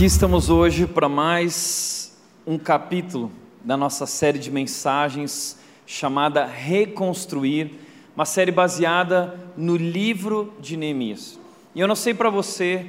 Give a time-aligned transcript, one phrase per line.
[0.00, 3.30] Aqui estamos hoje para mais um capítulo
[3.62, 7.72] da nossa série de mensagens chamada Reconstruir,
[8.16, 11.38] uma série baseada no livro de Neemias.
[11.74, 12.86] E eu não sei para você,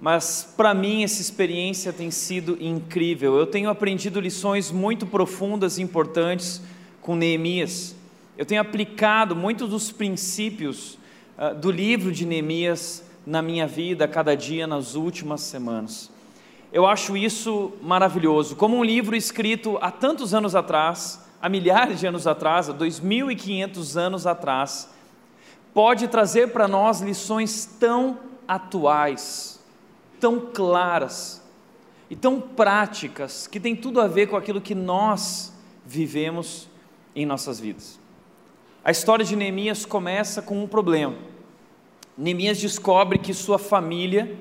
[0.00, 3.36] mas para mim essa experiência tem sido incrível.
[3.36, 6.60] Eu tenho aprendido lições muito profundas e importantes
[7.00, 7.94] com Neemias.
[8.36, 10.98] Eu tenho aplicado muitos dos princípios
[11.38, 16.10] uh, do livro de Neemias na minha vida, a cada dia, nas últimas semanas.
[16.72, 18.54] Eu acho isso maravilhoso.
[18.54, 23.96] Como um livro escrito há tantos anos atrás, há milhares de anos atrás, há 2.500
[23.96, 24.88] anos atrás,
[25.74, 29.60] pode trazer para nós lições tão atuais,
[30.20, 31.42] tão claras
[32.08, 35.52] e tão práticas, que tem tudo a ver com aquilo que nós
[35.84, 36.68] vivemos
[37.16, 37.98] em nossas vidas.
[38.84, 41.16] A história de Neemias começa com um problema.
[42.16, 44.36] Neemias descobre que sua família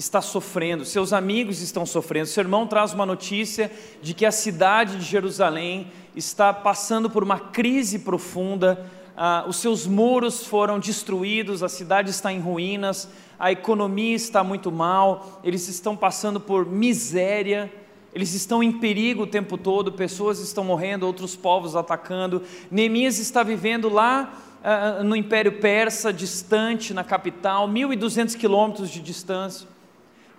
[0.00, 2.26] está sofrendo, seus amigos estão sofrendo.
[2.26, 3.70] Seu irmão traz uma notícia
[4.02, 9.86] de que a cidade de Jerusalém está passando por uma crise profunda, ah, os seus
[9.86, 15.94] muros foram destruídos, a cidade está em ruínas, a economia está muito mal, eles estão
[15.94, 17.70] passando por miséria.
[18.12, 22.42] Eles estão em perigo o tempo todo, pessoas estão morrendo, outros povos atacando.
[22.68, 24.34] Neemias está vivendo lá
[24.64, 29.68] uh, no Império Persa, distante, na capital, 1.200 quilômetros de distância.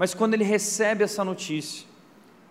[0.01, 1.85] Mas quando ele recebe essa notícia,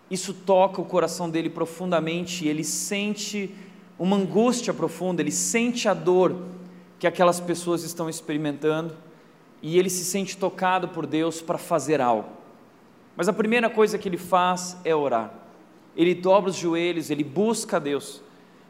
[0.08, 3.52] isso toca o coração dele profundamente ele sente
[3.98, 6.44] uma angústia profunda, ele sente a dor
[6.96, 8.96] que aquelas pessoas estão experimentando
[9.60, 12.28] e ele se sente tocado por Deus para fazer algo.
[13.16, 15.34] Mas a primeira coisa que ele faz é orar.
[15.96, 18.22] Ele dobra os joelhos, ele busca Deus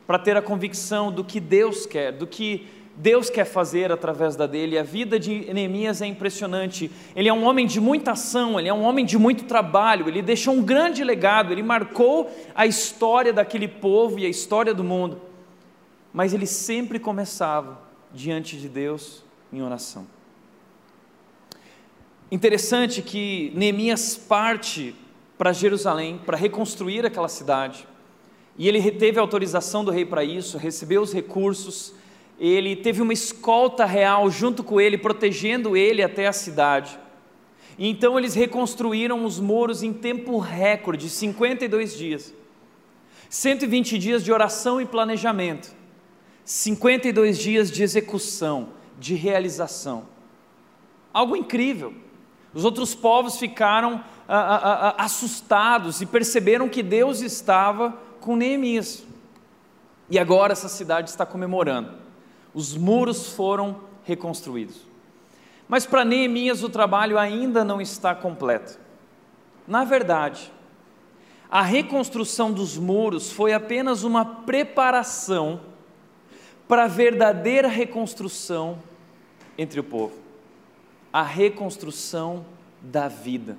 [0.06, 2.66] para ter a convicção do que Deus quer, do que
[3.00, 4.78] Deus quer fazer através da dele.
[4.78, 6.90] A vida de Neemias é impressionante.
[7.16, 10.20] Ele é um homem de muita ação, ele é um homem de muito trabalho, ele
[10.20, 15.18] deixou um grande legado, ele marcou a história daquele povo e a história do mundo.
[16.12, 17.80] Mas ele sempre começava
[18.12, 20.06] diante de Deus em oração.
[22.30, 24.94] Interessante que Neemias parte
[25.38, 27.88] para Jerusalém para reconstruir aquela cidade.
[28.58, 31.94] E ele teve autorização do rei para isso, recebeu os recursos
[32.40, 36.98] ele teve uma escolta real junto com ele, protegendo ele até a cidade.
[37.78, 42.34] E então eles reconstruíram os muros em tempo recorde, 52 dias.
[43.28, 45.70] 120 dias de oração e planejamento.
[46.42, 50.06] 52 dias de execução, de realização.
[51.12, 51.92] Algo incrível.
[52.54, 59.04] Os outros povos ficaram ah, ah, ah, assustados e perceberam que Deus estava com Neemias.
[60.08, 61.99] E agora essa cidade está comemorando
[62.54, 64.76] os muros foram reconstruídos.
[65.68, 68.78] Mas para Neemias o trabalho ainda não está completo.
[69.68, 70.50] Na verdade,
[71.50, 75.60] a reconstrução dos muros foi apenas uma preparação
[76.68, 78.78] para a verdadeira reconstrução
[79.58, 80.14] entre o povo.
[81.12, 82.46] A reconstrução
[82.80, 83.58] da vida.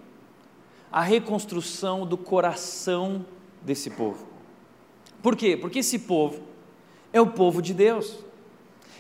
[0.92, 3.26] A reconstrução do coração
[3.62, 4.26] desse povo.
[5.22, 5.56] Por quê?
[5.56, 6.42] Porque esse povo
[7.14, 8.18] é o povo de Deus.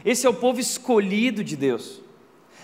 [0.03, 2.01] Esse é o povo escolhido de Deus.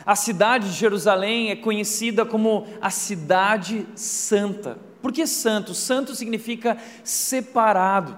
[0.05, 4.79] A cidade de Jerusalém é conhecida como a cidade santa.
[5.01, 5.73] Por que santo?
[5.73, 8.17] Santo significa separado.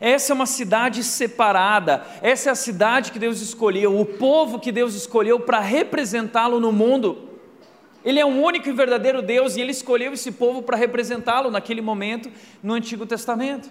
[0.00, 4.70] Essa é uma cidade separada, essa é a cidade que Deus escolheu, o povo que
[4.70, 7.28] Deus escolheu para representá-lo no mundo.
[8.04, 11.80] Ele é o único e verdadeiro Deus e ele escolheu esse povo para representá-lo naquele
[11.80, 12.30] momento
[12.62, 13.68] no Antigo Testamento.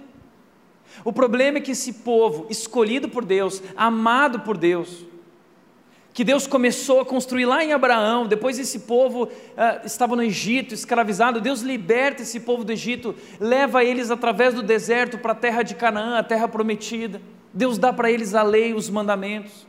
[1.04, 5.06] O problema é que esse povo, escolhido por Deus, amado por Deus,
[6.18, 10.74] que Deus começou a construir lá em Abraão, depois esse povo uh, estava no Egito,
[10.74, 15.62] escravizado, Deus liberta esse povo do Egito, leva eles através do deserto para a terra
[15.62, 17.22] de Canaã, a terra prometida.
[17.54, 19.68] Deus dá para eles a lei, os mandamentos.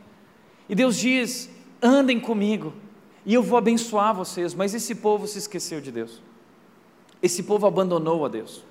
[0.70, 1.50] E Deus diz:
[1.82, 2.72] andem comigo,
[3.26, 4.54] e eu vou abençoar vocês.
[4.54, 6.22] Mas esse povo se esqueceu de Deus,
[7.22, 8.64] esse povo abandonou a Deus,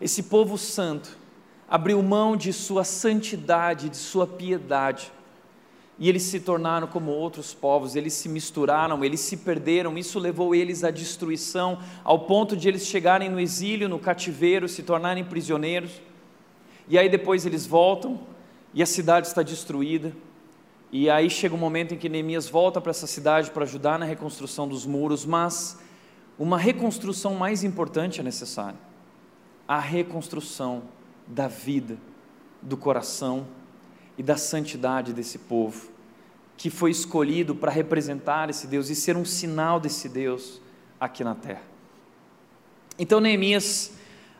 [0.00, 1.19] esse povo santo
[1.70, 5.12] abriu mão de sua santidade, de sua piedade.
[6.00, 10.52] E eles se tornaram como outros povos, eles se misturaram, eles se perderam, isso levou
[10.52, 16.00] eles à destruição, ao ponto de eles chegarem no exílio, no cativeiro, se tornarem prisioneiros.
[16.88, 18.18] E aí depois eles voltam
[18.74, 20.12] e a cidade está destruída.
[20.90, 24.04] E aí chega um momento em que Neemias volta para essa cidade para ajudar na
[24.04, 25.78] reconstrução dos muros, mas
[26.36, 28.78] uma reconstrução mais importante é necessária:
[29.68, 30.82] a reconstrução
[31.30, 31.96] da vida,
[32.60, 33.46] do coração
[34.18, 35.88] e da santidade desse povo,
[36.56, 40.60] que foi escolhido para representar esse Deus e ser um sinal desse Deus
[40.98, 41.62] aqui na terra.
[42.98, 43.92] Então, Neemias,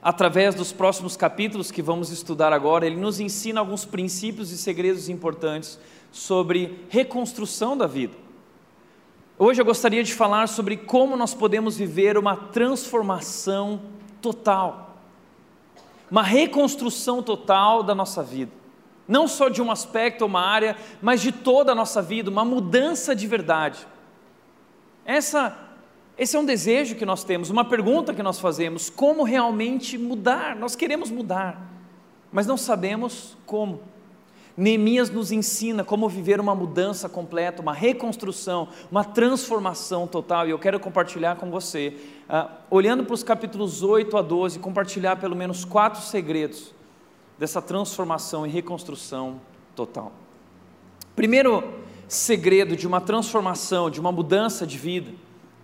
[0.03, 5.09] através dos próximos capítulos que vamos estudar agora, ele nos ensina alguns princípios e segredos
[5.09, 5.79] importantes
[6.13, 8.15] sobre reconstrução da vida.
[9.39, 13.81] Hoje eu gostaria de falar sobre como nós podemos viver uma transformação
[14.21, 14.90] total,
[16.11, 18.61] uma reconstrução total da nossa vida
[19.11, 23.13] não só de um aspecto uma área, mas de toda a nossa vida, uma mudança
[23.13, 23.85] de verdade.
[25.05, 25.59] Essa,
[26.17, 30.55] esse é um desejo que nós temos, uma pergunta que nós fazemos: como realmente mudar?
[30.55, 31.61] Nós queremos mudar,
[32.31, 33.83] mas não sabemos como.
[34.57, 40.59] Neemias nos ensina como viver uma mudança completa, uma reconstrução, uma transformação total, e eu
[40.59, 41.97] quero compartilhar com você,
[42.29, 46.75] uh, olhando para os capítulos 8 a 12, compartilhar pelo menos quatro segredos
[47.39, 49.41] dessa transformação e reconstrução
[49.75, 50.13] total.
[51.17, 51.65] Primeiro
[52.07, 55.13] segredo de uma transformação, de uma mudança de vida,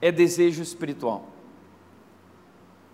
[0.01, 1.36] é desejo espiritual.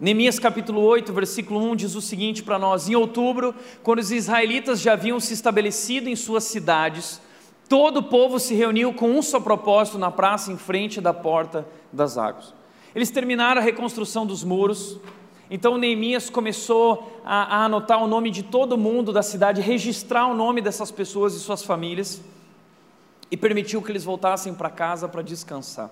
[0.00, 4.80] Neemias capítulo 8, versículo 1 diz o seguinte para nós: Em outubro, quando os israelitas
[4.80, 7.20] já haviam se estabelecido em suas cidades,
[7.68, 11.66] todo o povo se reuniu com um só propósito na praça em frente da porta
[11.92, 12.52] das águas.
[12.94, 14.98] Eles terminaram a reconstrução dos muros,
[15.50, 20.34] então Neemias começou a, a, anotar o nome de todo mundo da cidade, registrar o
[20.34, 22.20] nome dessas pessoas e suas famílias,
[23.30, 25.90] e permitiu que eles voltassem para casa para descansar.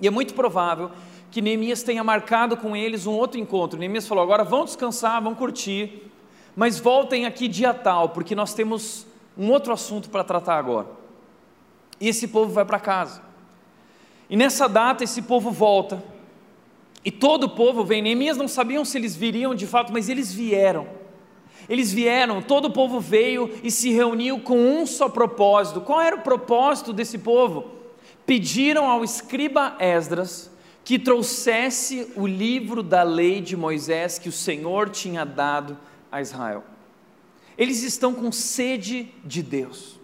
[0.00, 0.90] E é muito provável
[1.34, 3.76] que Neemias tenha marcado com eles um outro encontro.
[3.76, 6.08] Neemias falou: agora vão descansar, vão curtir,
[6.54, 9.04] mas voltem aqui dia tal, porque nós temos
[9.36, 10.86] um outro assunto para tratar agora.
[12.00, 13.20] E esse povo vai para casa.
[14.30, 16.00] E nessa data esse povo volta
[17.04, 18.00] e todo o povo vem.
[18.00, 20.86] Neemias não sabiam se eles viriam de fato, mas eles vieram.
[21.68, 25.80] Eles vieram, todo o povo veio e se reuniu com um só propósito.
[25.80, 27.72] Qual era o propósito desse povo?
[28.24, 30.53] Pediram ao escriba Esdras
[30.84, 35.78] que trouxesse o livro da lei de Moisés que o Senhor tinha dado
[36.12, 36.62] a Israel.
[37.56, 39.98] Eles estão com sede de Deus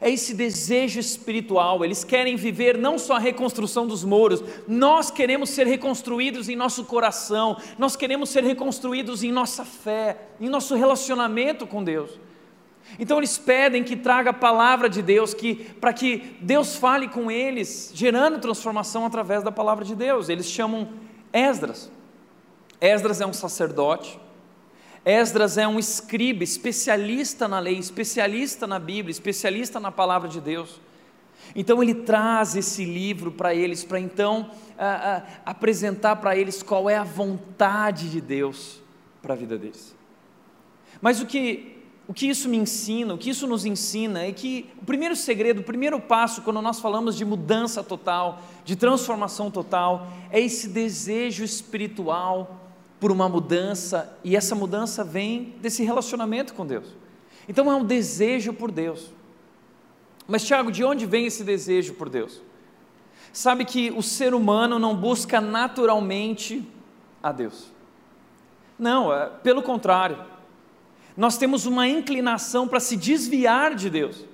[0.00, 1.84] é esse desejo espiritual.
[1.84, 6.84] Eles querem viver não só a reconstrução dos muros, nós queremos ser reconstruídos em nosso
[6.84, 12.18] coração, nós queremos ser reconstruídos em nossa fé, em nosso relacionamento com Deus.
[12.98, 17.30] Então eles pedem que traga a palavra de Deus, que para que Deus fale com
[17.30, 20.28] eles, gerando transformação através da palavra de Deus.
[20.28, 20.88] Eles chamam
[21.32, 21.90] Esdras.
[22.80, 24.20] Esdras é um sacerdote
[25.08, 30.80] Esdras é um escriba, especialista na lei, especialista na Bíblia, especialista na palavra de Deus.
[31.56, 34.50] Então ele traz esse livro para eles, para então
[35.46, 38.82] apresentar para eles qual é a vontade de Deus
[39.22, 39.96] para a vida deles.
[41.00, 41.77] Mas o que,
[42.08, 45.60] o que isso me ensina, o que isso nos ensina é que o primeiro segredo,
[45.60, 51.44] o primeiro passo, quando nós falamos de mudança total, de transformação total, é esse desejo
[51.44, 52.64] espiritual
[52.98, 56.86] por uma mudança, e essa mudança vem desse relacionamento com Deus.
[57.46, 59.10] Então é um desejo por Deus.
[60.26, 62.40] Mas, Tiago, de onde vem esse desejo por Deus?
[63.34, 66.66] Sabe que o ser humano não busca naturalmente
[67.22, 67.70] a Deus.
[68.78, 70.37] Não, é, pelo contrário.
[71.18, 74.24] Nós temos uma inclinação para se desviar de Deus.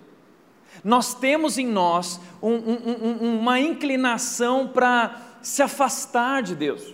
[0.84, 6.92] Nós temos em nós um, um, um, uma inclinação para se afastar de Deus.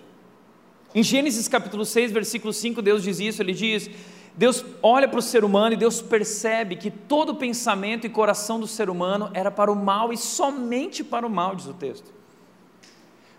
[0.95, 3.91] Em Gênesis capítulo 6, versículo 5, Deus diz isso, ele diz:
[4.37, 8.69] Deus olha para o ser humano e Deus percebe que todo pensamento e coração do
[8.69, 12.13] ser humano era para o mal e somente para o mal, diz o texto.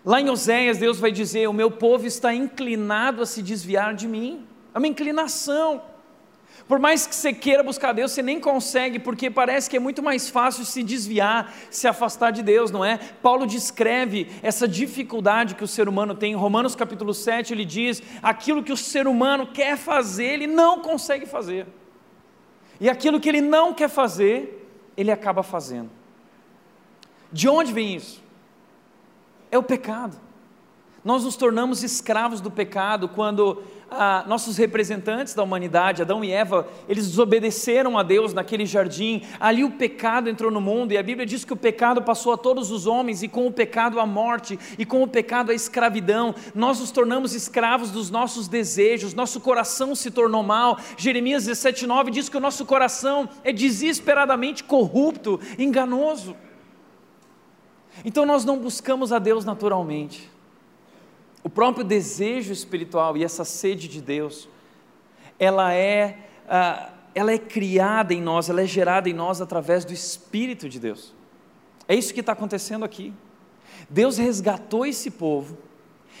[0.04, 4.06] Lá em Oséias, Deus vai dizer: O meu povo está inclinado a se desviar de
[4.06, 4.46] mim.
[4.74, 5.91] É uma inclinação.
[6.72, 10.02] Por mais que você queira buscar Deus, você nem consegue, porque parece que é muito
[10.02, 12.96] mais fácil se desviar, se afastar de Deus, não é?
[12.96, 16.32] Paulo descreve essa dificuldade que o ser humano tem.
[16.32, 20.80] Em Romanos capítulo 7, ele diz: aquilo que o ser humano quer fazer, ele não
[20.80, 21.66] consegue fazer.
[22.80, 25.90] E aquilo que ele não quer fazer, ele acaba fazendo.
[27.30, 28.24] De onde vem isso?
[29.50, 30.16] É o pecado.
[31.04, 33.62] Nós nos tornamos escravos do pecado quando
[33.98, 39.22] ah, nossos representantes da humanidade, Adão e Eva, eles desobedeceram a Deus naquele jardim.
[39.38, 42.36] Ali o pecado entrou no mundo e a Bíblia diz que o pecado passou a
[42.36, 46.34] todos os homens e com o pecado a morte e com o pecado a escravidão.
[46.54, 50.78] Nós nos tornamos escravos dos nossos desejos, nosso coração se tornou mal.
[50.96, 56.34] Jeremias 17:9 diz que o nosso coração é desesperadamente corrupto, enganoso.
[58.04, 60.31] Então nós não buscamos a Deus naturalmente.
[61.44, 64.48] O próprio desejo espiritual e essa sede de Deus,
[65.38, 69.92] ela é, uh, ela é criada em nós, ela é gerada em nós através do
[69.92, 71.12] Espírito de Deus.
[71.88, 73.12] É isso que está acontecendo aqui.
[73.90, 75.58] Deus resgatou esse povo,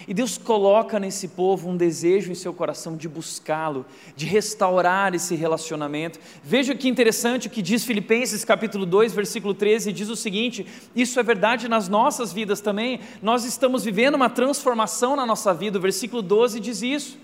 [0.06, 5.34] E Deus coloca nesse povo um desejo em seu coração de buscá-lo, de restaurar esse
[5.34, 6.18] relacionamento.
[6.42, 11.20] Veja que interessante o que diz Filipenses capítulo 2, versículo 13, diz o seguinte: isso
[11.20, 13.00] é verdade nas nossas vidas também.
[13.22, 15.78] Nós estamos vivendo uma transformação na nossa vida.
[15.78, 17.18] O versículo 12 diz isso.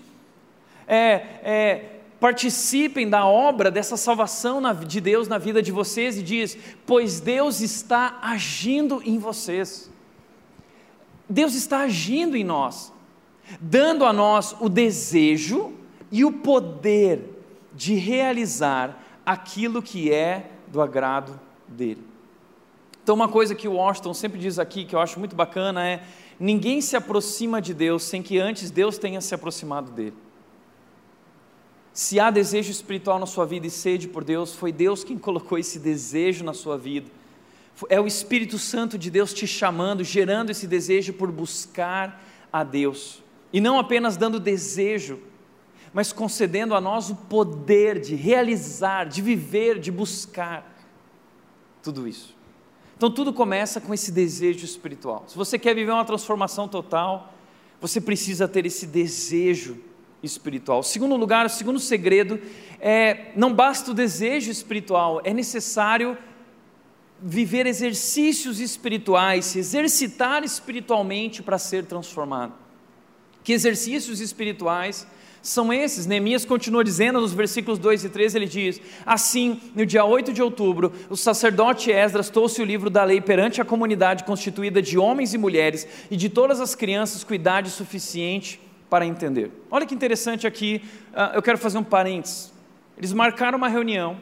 [0.87, 1.85] É, é,
[2.19, 7.61] participem da obra dessa salvação de Deus na vida de vocês e diz: pois Deus
[7.61, 9.89] está agindo em vocês.
[11.29, 12.91] Deus está agindo em nós,
[13.61, 15.71] dando a nós o desejo
[16.11, 17.21] e o poder
[17.73, 22.03] de realizar aquilo que é do agrado dele.
[23.03, 26.03] Então, uma coisa que o Washington sempre diz aqui, que eu acho muito bacana, é:
[26.39, 30.15] ninguém se aproxima de Deus sem que antes Deus tenha se aproximado dele.
[31.93, 35.57] Se há desejo espiritual na sua vida e sede por Deus, foi Deus quem colocou
[35.57, 37.18] esse desejo na sua vida
[37.89, 43.23] é o Espírito Santo de Deus te chamando, gerando esse desejo por buscar a Deus.
[43.53, 45.19] E não apenas dando desejo,
[45.93, 50.77] mas concedendo a nós o poder de realizar, de viver, de buscar
[51.81, 52.35] tudo isso.
[52.97, 55.23] Então tudo começa com esse desejo espiritual.
[55.27, 57.33] Se você quer viver uma transformação total,
[57.79, 59.77] você precisa ter esse desejo
[60.21, 60.83] espiritual.
[60.83, 62.39] Segundo lugar, o segundo segredo
[62.79, 66.17] é não basta o desejo espiritual, é necessário
[67.21, 72.53] viver exercícios espirituais, se exercitar espiritualmente para ser transformado.
[73.43, 75.07] Que exercícios espirituais
[75.41, 76.05] são esses?
[76.05, 80.41] Neemias continua dizendo nos versículos 2 e 3, ele diz: Assim, no dia 8 de
[80.41, 85.33] outubro, o sacerdote Esdras trouxe o livro da lei perante a comunidade constituída de homens
[85.33, 88.59] e mulheres e de todas as crianças com idade suficiente
[88.89, 89.51] para entender.
[89.69, 90.81] Olha que interessante aqui,
[91.13, 92.51] ah, eu quero fazer um parênteses.
[92.97, 94.17] Eles marcaram uma reunião,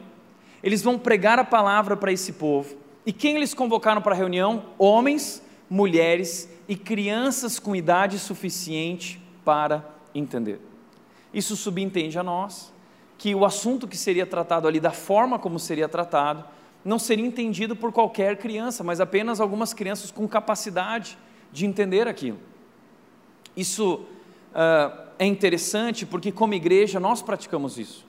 [0.62, 2.76] eles vão pregar a palavra para esse povo,
[3.08, 4.66] e quem eles convocaram para a reunião?
[4.76, 9.82] Homens, mulheres e crianças com idade suficiente para
[10.14, 10.60] entender.
[11.32, 12.70] Isso subentende a nós
[13.16, 16.44] que o assunto que seria tratado ali, da forma como seria tratado,
[16.84, 21.16] não seria entendido por qualquer criança, mas apenas algumas crianças com capacidade
[21.50, 22.38] de entender aquilo.
[23.56, 24.04] Isso
[24.52, 28.06] uh, é interessante porque, como igreja, nós praticamos isso.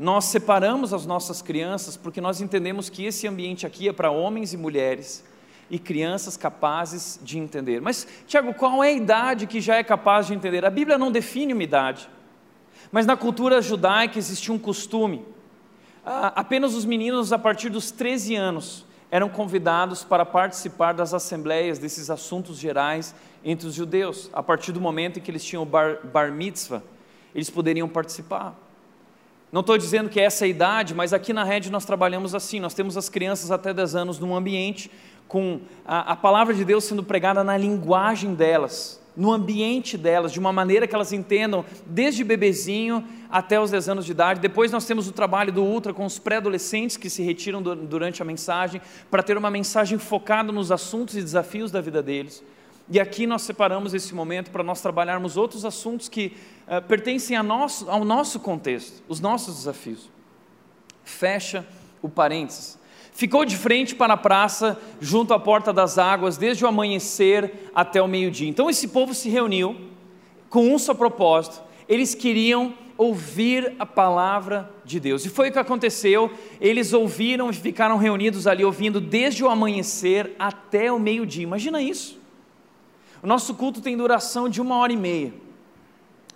[0.00, 4.54] Nós separamos as nossas crianças porque nós entendemos que esse ambiente aqui é para homens
[4.54, 5.22] e mulheres
[5.70, 7.82] e crianças capazes de entender.
[7.82, 10.64] Mas, Tiago, qual é a idade que já é capaz de entender?
[10.64, 12.08] A Bíblia não define uma idade,
[12.90, 15.22] mas na cultura judaica existia um costume.
[16.02, 21.78] Ah, apenas os meninos, a partir dos 13 anos, eram convidados para participar das assembleias,
[21.78, 23.14] desses assuntos gerais
[23.44, 24.30] entre os judeus.
[24.32, 26.82] A partir do momento em que eles tinham bar, bar mitzvah,
[27.34, 28.69] eles poderiam participar.
[29.52, 32.60] Não estou dizendo que é essa a idade, mas aqui na rede nós trabalhamos assim:
[32.60, 34.90] nós temos as crianças até 10 anos num ambiente
[35.26, 40.38] com a, a, palavra de Deus sendo pregada na linguagem delas, no ambiente delas, de
[40.38, 44.40] uma maneira que elas entendam, desde bebezinho até os 10 anos de idade.
[44.40, 48.24] Depois nós temos o trabalho do Ultra com os pré-adolescentes que se retiram durante a
[48.24, 48.80] mensagem,
[49.10, 52.42] para ter uma mensagem focada nos assuntos e desafios da vida deles.
[52.90, 57.88] E aqui nós separamos esse momento para nós trabalharmos outros assuntos que uh, pertencem nosso,
[57.88, 60.10] ao nosso contexto, os nossos desafios.
[61.04, 61.64] Fecha
[62.02, 62.78] o parênteses.
[63.12, 68.02] Ficou de frente para a praça, junto à porta das águas, desde o amanhecer até
[68.02, 68.48] o meio-dia.
[68.48, 69.76] Então esse povo se reuniu
[70.48, 75.24] com um só propósito: eles queriam ouvir a palavra de Deus.
[75.24, 76.30] E foi o que aconteceu.
[76.60, 81.44] Eles ouviram e ficaram reunidos ali, ouvindo desde o amanhecer até o meio-dia.
[81.44, 82.19] Imagina isso.
[83.22, 85.34] O nosso culto tem duração de uma hora e meia.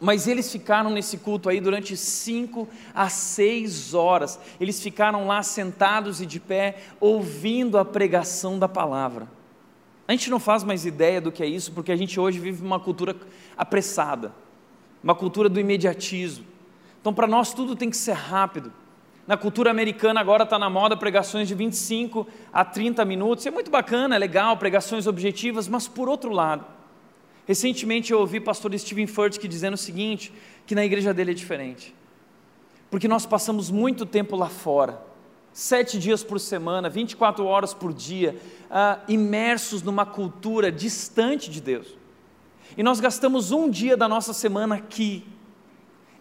[0.01, 4.39] Mas eles ficaram nesse culto aí durante cinco a seis horas.
[4.61, 9.29] Eles ficaram lá sentados e de pé, ouvindo a pregação da palavra.
[10.07, 12.63] A gente não faz mais ideia do que é isso, porque a gente hoje vive
[12.63, 13.17] uma cultura
[13.57, 14.35] apressada,
[15.03, 16.45] uma cultura do imediatismo.
[17.01, 18.71] Então, para nós, tudo tem que ser rápido.
[19.27, 23.47] Na cultura americana agora está na moda pregações de 25 a 30 minutos.
[23.47, 26.65] É muito bacana, é legal, pregações objetivas, mas por outro lado,
[27.47, 30.31] recentemente eu ouvi o pastor Steven Furtick dizendo o seguinte,
[30.67, 31.95] que na igreja dele é diferente.
[32.91, 35.01] Porque nós passamos muito tempo lá fora,
[35.55, 38.37] sete dias por semana, 24 horas por dia,
[38.71, 41.97] uh, imersos numa cultura distante de Deus.
[42.77, 45.25] E nós gastamos um dia da nossa semana aqui,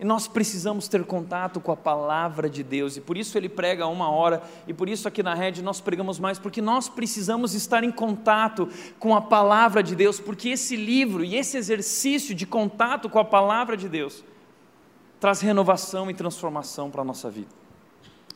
[0.04, 3.88] e nós precisamos ter contato com a palavra de Deus, e por isso ele prega
[3.88, 7.86] uma hora, e por isso aqui na rede nós pregamos mais, porque nós precisamos estar
[7.86, 8.68] em contato
[9.00, 13.24] com a palavra de Deus, porque esse livro e esse exercício de contato com a
[13.24, 14.26] palavra de Deus
[15.22, 17.48] traz renovação e transformação para a nossa vida.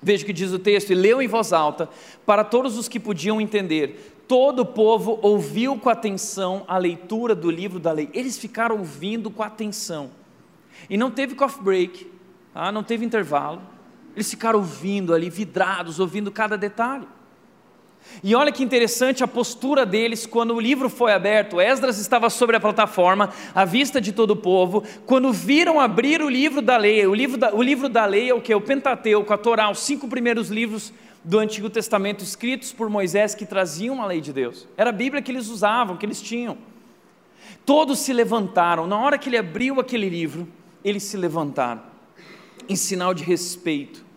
[0.01, 1.89] Veja o que diz o texto: e leu em voz alta
[2.25, 4.23] para todos os que podiam entender.
[4.25, 8.09] Todo o povo ouviu com atenção a leitura do livro da lei.
[8.13, 10.11] Eles ficaram ouvindo com atenção.
[10.89, 12.11] E não teve coffee break,
[12.53, 12.71] tá?
[12.71, 13.61] não teve intervalo.
[14.15, 17.07] Eles ficaram ouvindo ali, vidrados, ouvindo cada detalhe.
[18.23, 21.61] E olha que interessante a postura deles quando o livro foi aberto.
[21.61, 24.83] Esdras estava sobre a plataforma, à vista de todo o povo.
[25.05, 28.33] Quando viram abrir o livro da lei, o livro da, o livro da lei é
[28.33, 28.53] o que?
[28.53, 30.93] O Pentateuco, a Torá, os cinco primeiros livros
[31.23, 34.67] do Antigo Testamento escritos por Moisés que traziam a lei de Deus.
[34.77, 36.57] Era a Bíblia que eles usavam, que eles tinham.
[37.65, 38.87] Todos se levantaram.
[38.87, 40.47] Na hora que ele abriu aquele livro,
[40.87, 41.83] eles se levantaram,
[42.67, 44.07] em sinal de respeito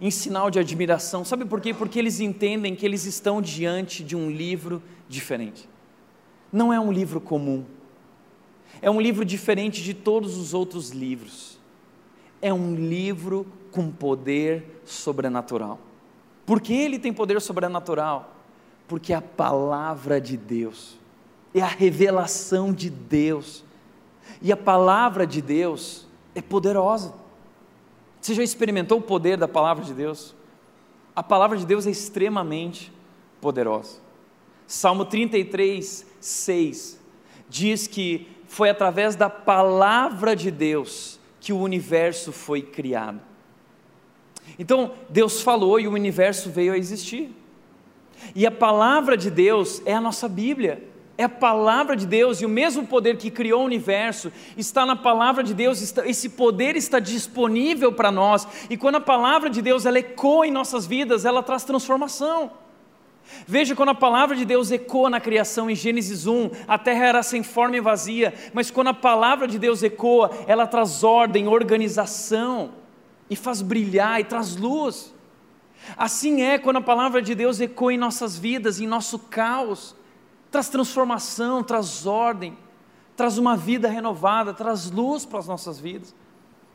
[0.00, 1.24] em sinal de admiração.
[1.24, 1.74] Sabe por quê?
[1.74, 5.68] Porque eles entendem que eles estão diante de um livro diferente.
[6.52, 7.64] Não é um livro comum.
[8.80, 11.58] É um livro diferente de todos os outros livros.
[12.40, 15.80] É um livro com poder sobrenatural.
[16.46, 18.36] Por que ele tem poder sobrenatural?
[18.86, 20.96] Porque a palavra de Deus,
[21.52, 23.64] é a revelação de Deus.
[24.40, 26.07] E a palavra de Deus
[26.38, 27.14] é poderosa.
[28.20, 30.34] Você já experimentou o poder da palavra de Deus?
[31.14, 32.92] A palavra de Deus é extremamente
[33.40, 33.98] poderosa.
[34.66, 36.98] Salmo 33, 6
[37.48, 43.20] diz que foi através da palavra de Deus que o universo foi criado.
[44.58, 47.30] Então, Deus falou e o universo veio a existir.
[48.34, 50.87] E a palavra de Deus é a nossa Bíblia
[51.18, 54.94] é a palavra de Deus e o mesmo poder que criou o universo está na
[54.94, 59.84] palavra de Deus, esse poder está disponível para nós, e quando a palavra de Deus
[59.84, 62.52] ela ecoa em nossas vidas, ela traz transformação.
[63.48, 67.22] Veja quando a palavra de Deus ecoa na criação em Gênesis 1, a terra era
[67.24, 72.70] sem forma e vazia, mas quando a palavra de Deus ecoa, ela traz ordem, organização,
[73.28, 75.12] e faz brilhar e traz luz.
[75.96, 79.97] Assim é quando a palavra de Deus ecoa em nossas vidas, em nosso caos
[80.50, 82.56] traz transformação, traz ordem,
[83.16, 86.14] traz uma vida renovada, traz luz para as nossas vidas.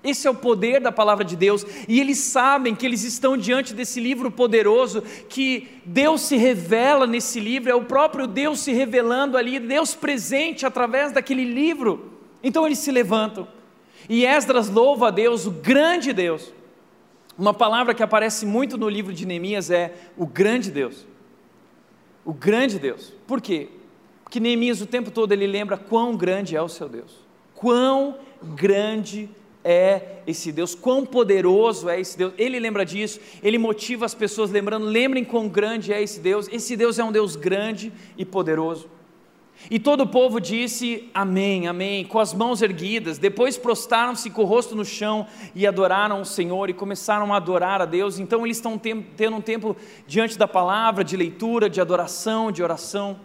[0.03, 3.73] Esse é o poder da palavra de Deus, e eles sabem que eles estão diante
[3.73, 9.38] desse livro poderoso, que Deus se revela nesse livro, é o próprio Deus se revelando
[9.38, 12.12] ali, Deus presente através daquele livro.
[12.43, 13.47] Então eles se levantam,
[14.09, 16.51] e Esdras louva a Deus, o grande Deus.
[17.38, 21.12] Uma palavra que aparece muito no livro de Neemias é o grande Deus
[22.25, 23.13] o grande Deus.
[23.27, 23.69] Por quê?
[24.23, 27.19] Porque Neemias o tempo todo ele lembra quão grande é o seu Deus.
[27.53, 29.29] Quão grande
[29.63, 32.33] é esse Deus, quão poderoso é esse Deus.
[32.38, 36.49] Ele lembra disso, ele motiva as pessoas lembrando, lembrem quão grande é esse Deus.
[36.51, 38.89] Esse Deus é um Deus grande e poderoso.
[39.71, 43.17] E todo o povo disse amém, amém, com as mãos erguidas.
[43.17, 47.82] Depois prostaram-se com o rosto no chão e adoraram o Senhor e começaram a adorar
[47.82, 48.19] a Deus.
[48.19, 53.19] Então eles estão tendo um tempo diante da palavra, de leitura, de adoração, de oração.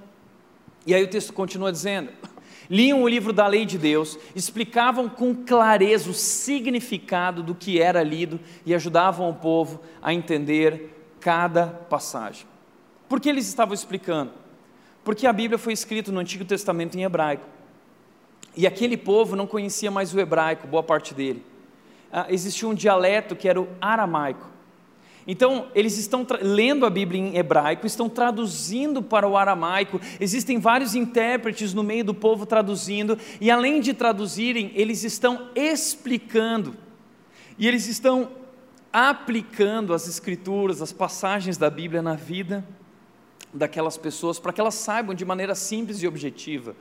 [0.87, 2.11] E aí o texto continua dizendo:
[2.71, 8.03] liam o livro da lei de Deus, explicavam com clareza o significado do que era
[8.03, 12.47] lido e ajudavam o povo a entender cada passagem.
[13.09, 14.33] Por que eles estavam explicando?
[15.09, 17.47] Porque a Bíblia foi escrita no Antigo Testamento em hebraico.
[18.55, 21.43] E aquele povo não conhecia mais o hebraico, boa parte dele.
[22.13, 24.47] Ah, existia um dialeto que era o aramaico.
[25.27, 30.95] Então, eles estão lendo a Bíblia em hebraico, estão traduzindo para o aramaico, existem vários
[30.95, 36.77] intérpretes no meio do povo traduzindo, e além de traduzirem, eles estão explicando,
[37.59, 38.29] e eles estão
[38.93, 42.63] aplicando as escrituras, as passagens da Bíblia na vida
[43.53, 46.77] daquelas pessoas para que elas saibam de maneira simples e objetiva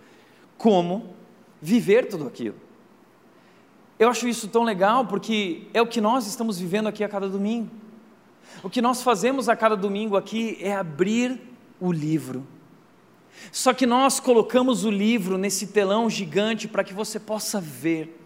[0.57, 1.15] como
[1.61, 2.55] viver tudo aquilo.
[3.99, 7.27] Eu acho isso tão legal porque é o que nós estamos vivendo aqui a cada
[7.27, 7.69] domingo.
[8.63, 11.41] O que nós fazemos a cada domingo aqui é abrir
[11.79, 12.45] o livro.
[13.51, 18.16] Só que nós colocamos o livro nesse telão gigante para que você possa ver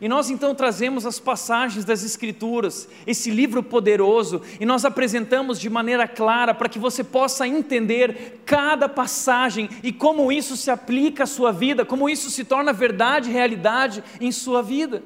[0.00, 5.68] e nós então trazemos as passagens das Escrituras, esse livro poderoso, e nós apresentamos de
[5.68, 11.26] maneira clara para que você possa entender cada passagem e como isso se aplica à
[11.26, 15.02] sua vida, como isso se torna verdade, realidade em sua vida.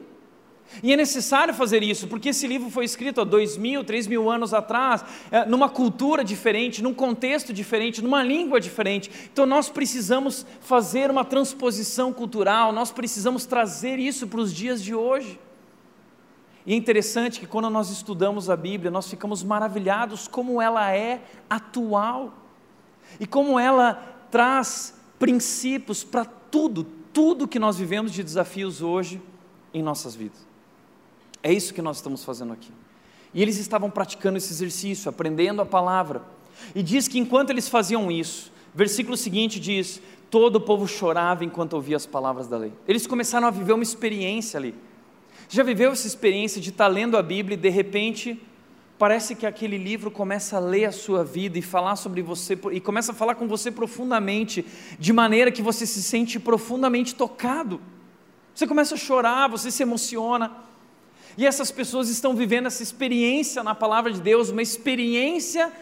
[0.82, 4.30] E é necessário fazer isso, porque esse livro foi escrito há dois mil, três mil
[4.30, 9.10] anos atrás, é, numa cultura diferente, num contexto diferente, numa língua diferente.
[9.32, 14.94] Então nós precisamos fazer uma transposição cultural, nós precisamos trazer isso para os dias de
[14.94, 15.38] hoje.
[16.66, 21.20] E é interessante que quando nós estudamos a Bíblia, nós ficamos maravilhados como ela é
[21.48, 22.32] atual
[23.20, 23.94] e como ela
[24.30, 29.20] traz princípios para tudo, tudo que nós vivemos de desafios hoje
[29.72, 30.53] em nossas vidas.
[31.44, 32.72] É isso que nós estamos fazendo aqui.
[33.34, 36.22] E eles estavam praticando esse exercício, aprendendo a palavra.
[36.74, 41.74] E diz que enquanto eles faziam isso, versículo seguinte diz: todo o povo chorava enquanto
[41.74, 42.72] ouvia as palavras da lei.
[42.88, 44.74] Eles começaram a viver uma experiência ali.
[45.50, 48.40] Já viveu essa experiência de estar lendo a Bíblia e de repente
[48.98, 52.80] parece que aquele livro começa a ler a sua vida e falar sobre você e
[52.80, 54.64] começa a falar com você profundamente,
[54.98, 57.82] de maneira que você se sente profundamente tocado.
[58.54, 60.64] Você começa a chorar, você se emociona.
[61.36, 65.72] E essas pessoas estão vivendo essa experiência na palavra de Deus, uma experiência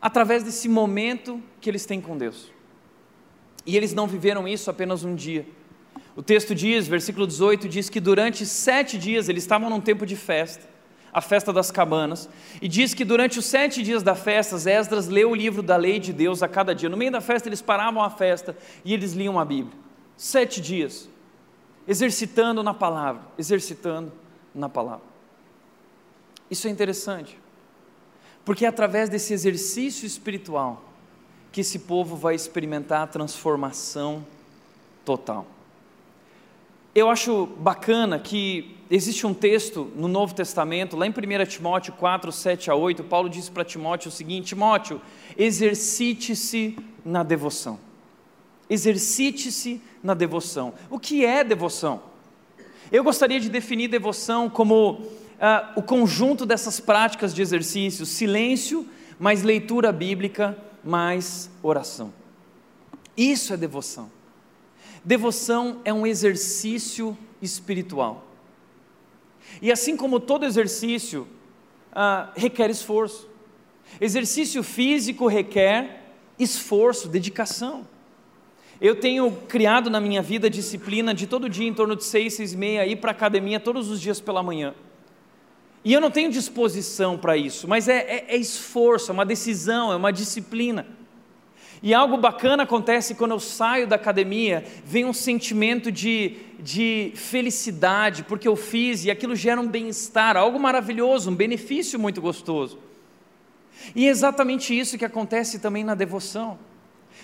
[0.00, 2.52] através desse momento que eles têm com Deus.
[3.66, 5.46] E eles não viveram isso apenas um dia.
[6.14, 10.14] O texto diz, versículo 18, diz que durante sete dias eles estavam num tempo de
[10.14, 10.68] festa,
[11.12, 12.28] a festa das cabanas,
[12.60, 15.98] e diz que durante os sete dias da festa, Esdras leu o livro da lei
[15.98, 16.88] de Deus a cada dia.
[16.88, 19.76] No meio da festa, eles paravam a festa e eles liam a Bíblia.
[20.16, 21.08] Sete dias,
[21.88, 24.12] exercitando na palavra, exercitando
[24.54, 25.04] na palavra.
[26.50, 27.38] Isso é interessante,
[28.44, 30.82] porque é através desse exercício espiritual
[31.50, 34.26] que esse povo vai experimentar a transformação
[35.04, 35.46] total.
[36.94, 42.30] Eu acho bacana que existe um texto no Novo Testamento, lá em 1 Timóteo 4,
[42.30, 45.00] 7 a 8, Paulo diz para Timóteo o seguinte: Timóteo,
[45.36, 47.80] exercite-se na devoção.
[48.70, 50.74] Exercite-se na devoção.
[50.88, 52.13] O que é devoção?
[52.92, 55.06] Eu gostaria de definir devoção como
[55.40, 62.12] ah, o conjunto dessas práticas de exercício: silêncio, mais leitura bíblica, mais oração.
[63.16, 64.10] Isso é devoção.
[65.04, 68.26] Devoção é um exercício espiritual.
[69.60, 71.28] E assim como todo exercício
[71.92, 73.28] ah, requer esforço,
[74.00, 76.02] exercício físico requer
[76.38, 77.86] esforço, dedicação.
[78.84, 82.52] Eu tenho criado na minha vida disciplina de todo dia, em torno de seis, seis
[82.52, 84.74] e meia, ir para a academia todos os dias pela manhã.
[85.82, 89.90] E eu não tenho disposição para isso, mas é, é, é esforço, é uma decisão,
[89.90, 90.86] é uma disciplina.
[91.82, 98.22] E algo bacana acontece quando eu saio da academia, vem um sentimento de, de felicidade,
[98.24, 102.78] porque eu fiz e aquilo gera um bem-estar, algo maravilhoso, um benefício muito gostoso.
[103.96, 106.58] E é exatamente isso que acontece também na devoção.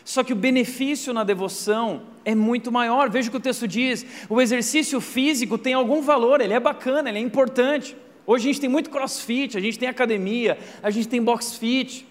[0.05, 3.11] Só que o benefício na devoção é muito maior.
[3.11, 7.09] Veja o que o texto diz: o exercício físico tem algum valor, ele é bacana,
[7.09, 7.97] ele é importante.
[8.27, 12.07] Hoje a gente tem muito crossfit, a gente tem academia, a gente tem box fit.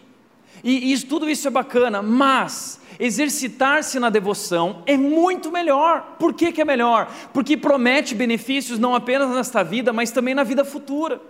[0.64, 6.18] E, e tudo isso é bacana, mas exercitar-se na devoção é muito melhor.
[6.20, 7.10] Por que, que é melhor?
[7.34, 11.22] Porque promete benefícios não apenas nesta vida, mas também na vida futura.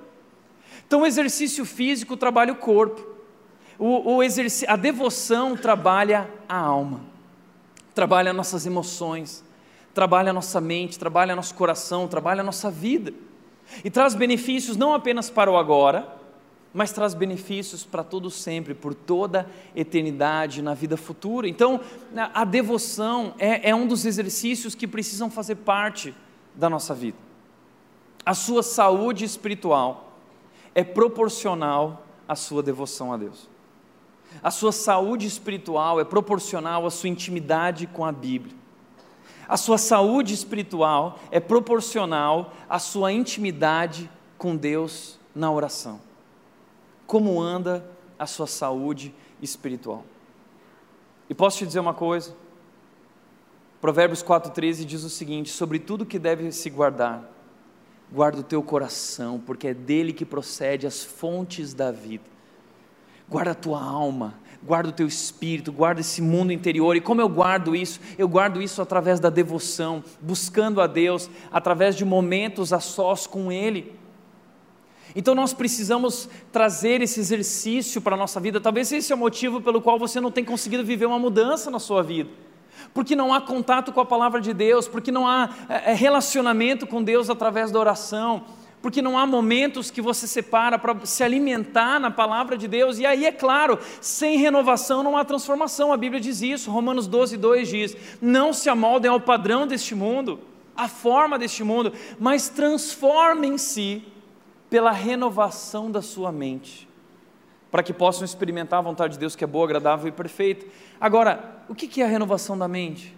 [0.87, 3.08] Então, o exercício físico trabalha o corpo,
[3.79, 4.19] o, o
[4.67, 6.99] a devoção trabalha a alma,
[7.95, 9.43] trabalha nossas emoções,
[9.93, 13.13] trabalha nossa mente, trabalha nosso coração, trabalha nossa vida.
[13.83, 16.07] E traz benefícios não apenas para o agora,
[16.73, 21.47] mas traz benefícios para todo sempre, por toda eternidade, na vida futura.
[21.47, 21.79] Então,
[22.33, 26.13] a devoção é, é um dos exercícios que precisam fazer parte
[26.53, 27.17] da nossa vida.
[28.25, 30.17] A sua saúde espiritual
[30.75, 33.47] é proporcional à sua devoção a Deus.
[34.41, 38.55] A sua saúde espiritual é proporcional à sua intimidade com a Bíblia.
[39.47, 46.09] A sua saúde espiritual é proporcional à sua intimidade com Deus na oração
[47.09, 47.83] como anda
[48.19, 50.05] a sua saúde espiritual.
[51.27, 52.35] E posso te dizer uma coisa?
[53.81, 57.27] Provérbios 4,13 diz o seguinte: sobre tudo que deve se guardar,
[58.11, 62.25] guarda o teu coração, porque é dele que procede as fontes da vida.
[63.29, 66.95] Guarda a tua alma, guarda o teu espírito, guarda esse mundo interior.
[66.95, 67.99] E como eu guardo isso?
[68.17, 73.51] Eu guardo isso através da devoção, buscando a Deus, através de momentos a sós com
[73.51, 73.97] Ele.
[75.15, 78.59] Então nós precisamos trazer esse exercício para a nossa vida.
[78.59, 81.79] Talvez esse é o motivo pelo qual você não tem conseguido viver uma mudança na
[81.79, 82.29] sua vida.
[82.93, 86.87] Porque não há contato com a palavra de Deus, porque não há é, é, relacionamento
[86.87, 88.43] com Deus através da oração,
[88.81, 92.97] porque não há momentos que você separa para se alimentar na palavra de Deus.
[92.97, 95.91] E aí, é claro, sem renovação não há transformação.
[95.91, 100.39] A Bíblia diz isso, Romanos 12, 2 diz: Não se amoldem ao padrão deste mundo,
[100.75, 104.03] à forma deste mundo, mas transformem-se
[104.69, 106.87] pela renovação da sua mente,
[107.69, 110.65] para que possam experimentar a vontade de Deus que é boa, agradável e perfeita.
[111.01, 113.15] Agora, o que é a renovação da mente?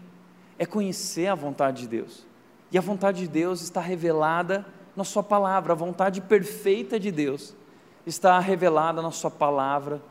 [0.57, 2.25] É conhecer a vontade de Deus.
[2.71, 7.55] E a vontade de Deus está revelada na Sua palavra, a vontade perfeita de Deus
[8.05, 10.01] está revelada na Sua palavra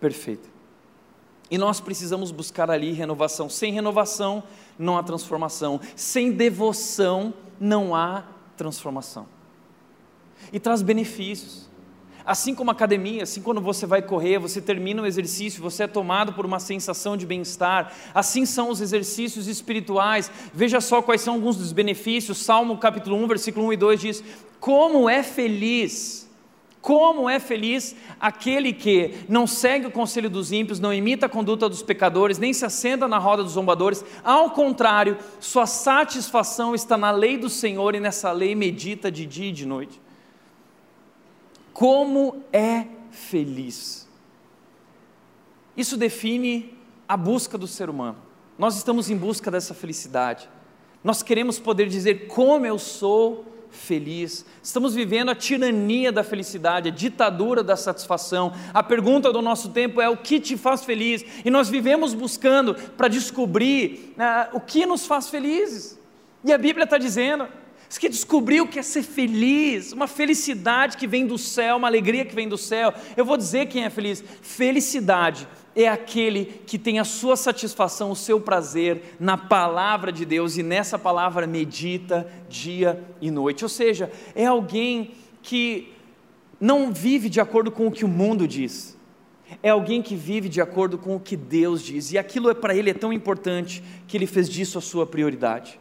[0.00, 0.48] perfeita.
[1.50, 3.48] E nós precisamos buscar ali renovação.
[3.48, 4.42] Sem renovação,
[4.78, 5.80] não há transformação.
[5.94, 8.24] Sem devoção, não há
[8.56, 9.26] transformação
[10.50, 11.68] e traz benefícios.
[12.24, 16.32] Assim como academia, assim quando você vai correr, você termina o exercício, você é tomado
[16.32, 17.92] por uma sensação de bem-estar.
[18.14, 20.30] Assim são os exercícios espirituais.
[20.54, 22.38] Veja só quais são alguns dos benefícios.
[22.38, 24.24] Salmo capítulo 1, versículo 1 e 2 diz:
[24.60, 26.28] Como é feliz,
[26.82, 31.68] como é feliz aquele que não segue o conselho dos ímpios, não imita a conduta
[31.68, 34.04] dos pecadores, nem se assenta na roda dos zombadores.
[34.24, 39.50] Ao contrário, sua satisfação está na lei do Senhor e nessa lei medita de dia
[39.50, 40.01] e de noite.
[41.72, 44.08] Como é feliz.
[45.76, 46.76] Isso define
[47.08, 48.18] a busca do ser humano.
[48.58, 50.48] Nós estamos em busca dessa felicidade.
[51.02, 54.44] Nós queremos poder dizer como eu sou feliz.
[54.62, 58.52] Estamos vivendo a tirania da felicidade, a ditadura da satisfação.
[58.72, 61.24] A pergunta do nosso tempo é: o que te faz feliz?
[61.44, 65.98] E nós vivemos buscando para descobrir uh, o que nos faz felizes.
[66.44, 67.48] E a Bíblia está dizendo:
[67.92, 71.88] você quer descobrir o que é ser feliz, uma felicidade que vem do céu, uma
[71.88, 72.90] alegria que vem do céu.
[73.14, 74.24] Eu vou dizer quem é feliz.
[74.40, 80.56] Felicidade é aquele que tem a sua satisfação, o seu prazer na palavra de Deus
[80.56, 83.62] e nessa palavra medita dia e noite.
[83.62, 85.10] Ou seja, é alguém
[85.42, 85.92] que
[86.58, 88.96] não vive de acordo com o que o mundo diz.
[89.62, 92.74] É alguém que vive de acordo com o que Deus diz, e aquilo é para
[92.74, 95.78] ele é tão importante que ele fez disso a sua prioridade.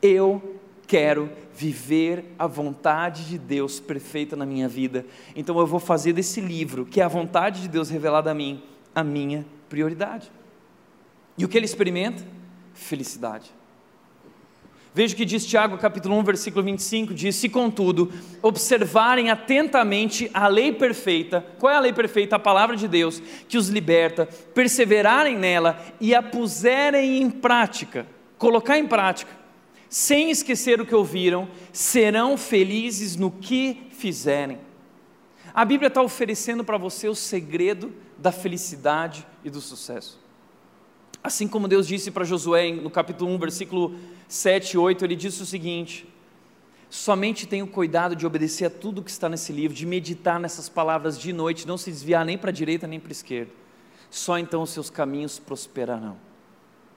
[0.00, 0.57] Eu
[0.88, 5.04] quero viver a vontade de Deus perfeita na minha vida.
[5.36, 8.62] Então eu vou fazer desse livro, que é a vontade de Deus revelada a mim,
[8.94, 10.32] a minha prioridade.
[11.36, 12.24] E o que ele experimenta?
[12.72, 13.52] Felicidade.
[14.94, 18.10] Veja o que diz Tiago, capítulo 1, versículo 25, diz: Se contudo
[18.42, 22.36] observarem atentamente a lei perfeita, qual é a lei perfeita?
[22.36, 28.06] A palavra de Deus, que os liberta, perseverarem nela e a puserem em prática,
[28.38, 29.30] colocar em prática,
[29.88, 34.58] sem esquecer o que ouviram, serão felizes no que fizerem.
[35.54, 40.20] A Bíblia está oferecendo para você o segredo da felicidade e do sucesso.
[41.22, 43.94] Assim como Deus disse para Josué no capítulo 1, versículo
[44.28, 46.06] 7 e 8, ele disse o seguinte:
[46.90, 51.18] Somente tenha cuidado de obedecer a tudo que está nesse livro, de meditar nessas palavras
[51.18, 53.52] de noite, não se desviar nem para a direita nem para a esquerda.
[54.10, 56.16] Só então os seus caminhos prosperarão.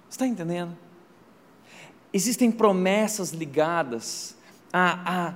[0.10, 0.78] Está entendendo?
[2.14, 4.36] Existem promessas ligadas
[4.72, 5.34] a, a,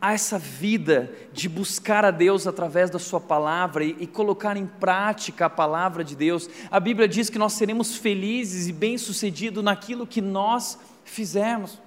[0.00, 4.66] a, essa vida de buscar a Deus através da Sua palavra e, e colocar em
[4.66, 6.48] prática a palavra de Deus.
[6.70, 11.80] A Bíblia diz que nós seremos felizes e bem-sucedidos naquilo que nós fizermos.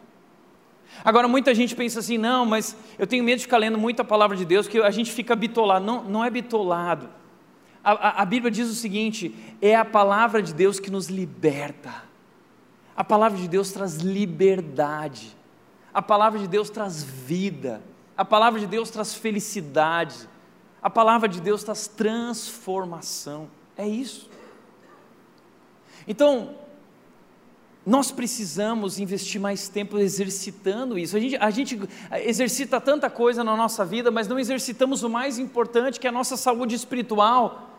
[1.06, 4.06] Agora, muita gente pensa assim: não, mas eu tenho medo de ficar lendo muito a
[4.06, 5.86] palavra de Deus, que a gente fica bitolado.
[5.86, 7.10] Não, não é bitolado.
[7.84, 12.11] A, a, a Bíblia diz o seguinte: é a palavra de Deus que nos liberta.
[12.96, 15.36] A palavra de Deus traz liberdade,
[15.94, 17.82] a palavra de Deus traz vida,
[18.18, 20.30] a palavra de Deus traz felicidade,
[20.82, 23.50] a palavra de Deus traz transformação.
[23.78, 24.30] É isso.
[26.08, 26.56] Então,
[27.86, 31.18] nós precisamos investir mais tempo exercitando isso.
[31.18, 31.82] A gente, a gente,
[32.24, 36.14] exercita tanta coisa na nossa vida, mas não exercitamos o mais importante, que é a
[36.14, 37.71] nossa saúde espiritual,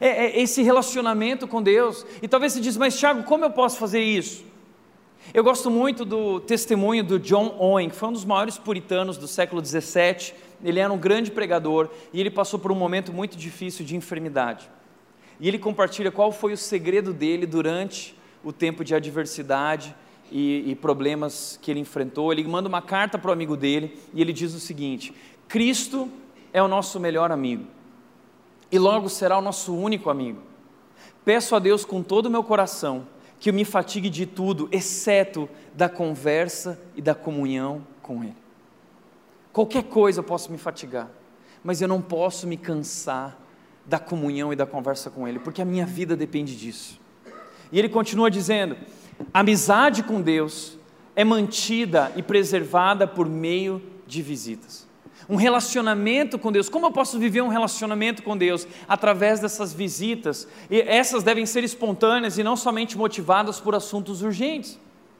[0.00, 2.04] é, é esse relacionamento com Deus.
[2.20, 4.44] E talvez você diz, mas Tiago, como eu posso fazer isso?
[5.32, 9.28] Eu gosto muito do testemunho do John Owen, que foi um dos maiores puritanos do
[9.28, 10.34] século 17.
[10.64, 14.68] Ele era um grande pregador e ele passou por um momento muito difícil de enfermidade.
[15.40, 19.94] E ele compartilha qual foi o segredo dele durante o tempo de adversidade
[20.30, 22.32] e, e problemas que ele enfrentou.
[22.32, 25.14] Ele manda uma carta para o amigo dele e ele diz o seguinte:
[25.48, 26.10] Cristo
[26.52, 27.64] é o nosso melhor amigo
[28.72, 30.40] e logo será o nosso único amigo.
[31.26, 33.06] Peço a Deus com todo o meu coração
[33.38, 38.36] que eu me fatigue de tudo, exceto da conversa e da comunhão com Ele.
[39.52, 41.10] Qualquer coisa eu posso me fatigar,
[41.62, 43.38] mas eu não posso me cansar
[43.84, 46.98] da comunhão e da conversa com Ele, porque a minha vida depende disso.
[47.70, 48.76] E ele continua dizendo:
[49.34, 50.78] amizade com Deus
[51.14, 54.91] é mantida e preservada por meio de visitas
[55.28, 56.68] um relacionamento com Deus.
[56.68, 58.66] Como eu posso viver um relacionamento com Deus?
[58.88, 60.48] Através dessas visitas.
[60.70, 64.78] E essas devem ser espontâneas e não somente motivadas por assuntos urgentes.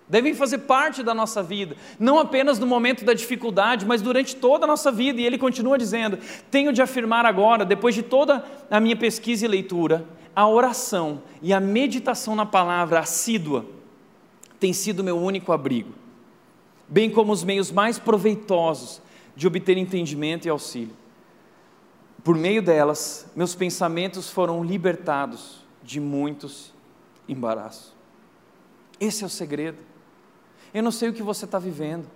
[0.09, 4.65] Devem fazer parte da nossa vida, não apenas no momento da dificuldade, mas durante toda
[4.65, 5.21] a nossa vida.
[5.21, 6.19] E ele continua dizendo:
[6.51, 11.53] Tenho de afirmar agora, depois de toda a minha pesquisa e leitura, a oração e
[11.53, 13.65] a meditação na palavra assídua
[14.59, 15.93] tem sido meu único abrigo,
[16.87, 19.01] bem como os meios mais proveitosos
[19.43, 20.95] de obter entendimento e auxílio.
[22.23, 26.73] Por meio delas, meus pensamentos foram libertados de muitos
[27.29, 27.93] embaraços.
[29.01, 29.79] Esse é o segredo.
[30.73, 32.07] Eu não sei o que você está vivendo,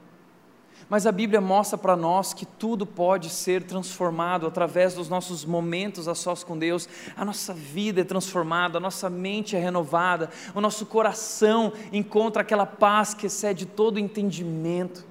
[0.89, 6.07] Mas a Bíblia mostra para nós que tudo pode ser transformado através dos nossos momentos
[6.07, 6.89] a sós com Deus.
[7.17, 12.67] A nossa vida é transformada, a nossa mente é renovada, o nosso coração encontra aquela
[12.67, 15.05] paz que excede todo entendimento.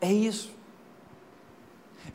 [0.00, 0.55] É isso.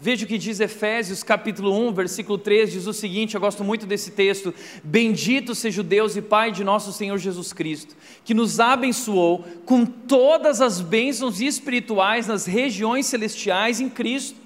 [0.03, 3.85] Veja o que diz Efésios capítulo 1, versículo 3, diz o seguinte, eu gosto muito
[3.85, 4.51] desse texto:
[4.83, 9.85] Bendito seja o Deus e Pai de nosso Senhor Jesus Cristo, que nos abençoou com
[9.85, 14.39] todas as bênçãos espirituais nas regiões celestiais em Cristo.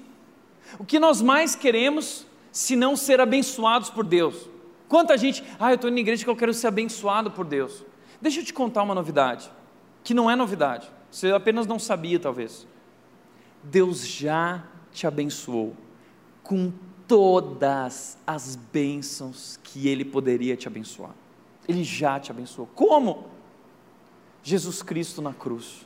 [0.78, 4.50] O que nós mais queremos se não ser abençoados por Deus?
[4.90, 7.82] Quanta gente, ah, eu estou na igreja que eu quero ser abençoado por Deus.
[8.22, 9.50] Deixa eu te contar uma novidade,
[10.04, 12.68] que não é novidade, você apenas não sabia talvez.
[13.64, 14.62] Deus já
[14.96, 15.76] te abençoou
[16.42, 16.72] com
[17.08, 21.14] todas as bênçãos que Ele poderia te abençoar.
[21.68, 22.68] Ele já te abençoou.
[22.74, 23.26] Como?
[24.42, 25.86] Jesus Cristo na cruz.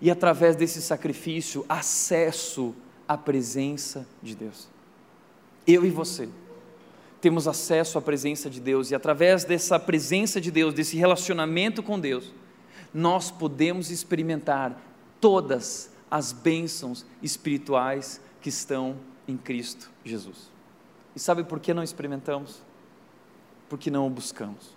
[0.00, 2.74] E através desse sacrifício, acesso
[3.06, 4.68] à presença de Deus.
[5.66, 6.28] Eu e você
[7.22, 11.98] temos acesso à presença de Deus, e através dessa presença de Deus, desse relacionamento com
[11.98, 12.32] Deus,
[12.92, 14.76] nós podemos experimentar
[15.20, 20.50] todas as bênçãos espirituais que estão em Cristo Jesus.
[21.16, 22.60] E sabe por que não experimentamos?
[23.66, 24.76] Porque não o buscamos,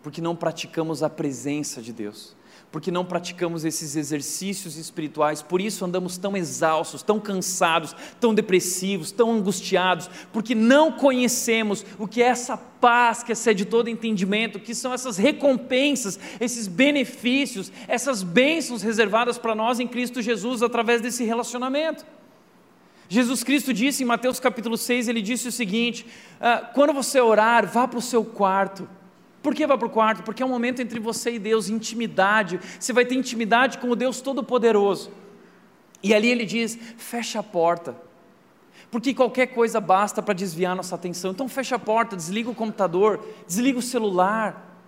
[0.00, 2.36] porque não praticamos a presença de Deus
[2.72, 9.10] porque não praticamos esses exercícios espirituais, por isso andamos tão exaustos, tão cansados, tão depressivos,
[9.10, 14.74] tão angustiados, porque não conhecemos o que é essa paz que excede todo entendimento, que
[14.74, 21.24] são essas recompensas, esses benefícios, essas bênçãos reservadas para nós em Cristo Jesus através desse
[21.24, 22.06] relacionamento.
[23.08, 26.06] Jesus Cristo disse em Mateus capítulo 6, ele disse o seguinte:
[26.40, 28.88] ah, quando você orar, vá para o seu quarto
[29.42, 30.22] por que vai para o quarto?
[30.22, 32.60] Porque é um momento entre você e Deus, intimidade.
[32.78, 35.10] Você vai ter intimidade com o Deus Todo-Poderoso.
[36.02, 37.96] E ali ele diz: fecha a porta.
[38.90, 41.30] Porque qualquer coisa basta para desviar nossa atenção.
[41.30, 44.78] Então fecha a porta, desliga o computador, desliga o celular,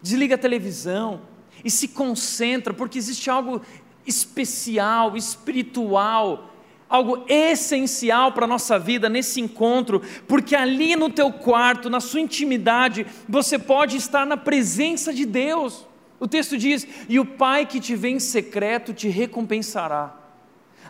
[0.00, 1.20] desliga a televisão
[1.64, 3.60] e se concentra, porque existe algo
[4.06, 6.51] especial, espiritual,
[6.92, 12.20] algo essencial para a nossa vida nesse encontro, porque ali no teu quarto, na sua
[12.20, 15.86] intimidade, você pode estar na presença de Deus.
[16.20, 20.14] O texto diz: E o Pai que te vê em secreto te recompensará.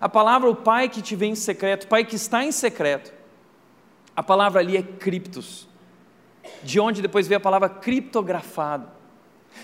[0.00, 3.14] A palavra o Pai que te vê em secreto, Pai que está em secreto,
[4.16, 5.68] a palavra ali é criptos,
[6.64, 8.88] de onde depois vem a palavra criptografado.